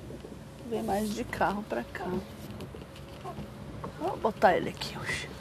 vem 0.69 0.83
mais 0.83 1.13
de 1.13 1.23
carro 1.23 1.63
pra 1.63 1.83
cá. 1.83 2.05
Vou 3.99 4.17
botar 4.17 4.55
ele 4.55 4.69
aqui 4.69 4.97
hoje. 4.97 5.34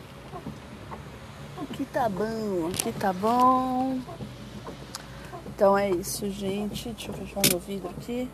Tá 1.94 2.10
bom, 2.10 2.68
aqui 2.68 2.92
tá 2.98 3.12
bom. 3.12 3.98
Então 5.46 5.78
é 5.78 5.90
isso, 5.90 6.28
gente. 6.28 6.90
Deixa 6.90 7.10
eu 7.10 7.14
fechar 7.14 7.40
meu 7.50 7.58
vidro 7.58 7.88
aqui 7.88 8.28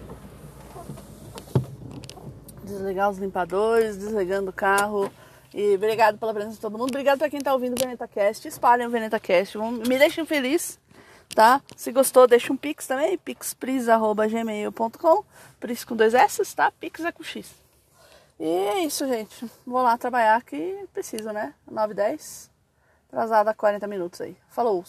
desligar 2.71 3.11
os 3.11 3.19
limpadores, 3.19 3.97
desligando 3.97 4.51
o 4.51 4.53
carro. 4.53 5.11
E 5.53 5.75
obrigado 5.75 6.17
pela 6.19 6.33
presença 6.33 6.55
de 6.57 6.61
todo 6.61 6.79
mundo. 6.79 6.91
Obrigado 6.91 7.19
pra 7.19 7.29
quem 7.29 7.41
tá 7.41 7.53
ouvindo 7.53 7.77
o 7.77 7.81
VenetaCast. 7.81 8.47
Espalhem 8.47 8.87
o 8.87 8.91
VenetaCast. 8.91 9.59
Me 9.59 9.99
deixem 9.99 10.25
feliz, 10.25 10.79
tá? 11.35 11.61
Se 11.77 11.91
gostou, 11.91 12.29
deixa 12.29 12.53
um 12.53 12.57
pix 12.57 12.87
também. 12.87 13.19
pixpris.gmail.com 13.19 15.25
Pris 15.59 15.85
com 15.85 15.97
dois 15.97 16.15
S, 16.15 16.55
tá? 16.55 16.71
Pix 16.71 17.05
é 17.05 17.11
com 17.11 17.25
X. 17.25 17.53
E 18.39 18.47
é 18.47 18.85
isso, 18.85 19.05
gente. 19.07 19.51
Vou 19.67 19.83
lá 19.83 19.99
trabalhar 19.99 20.41
que 20.43 20.87
preciso, 20.93 21.33
né? 21.33 21.53
9 21.71 21.93
h 21.93 22.03
10 22.03 22.50
Atrasada 23.11 23.53
40 23.53 23.89
minutos 23.89 24.21
aí. 24.21 24.37
Falou! 24.49 24.85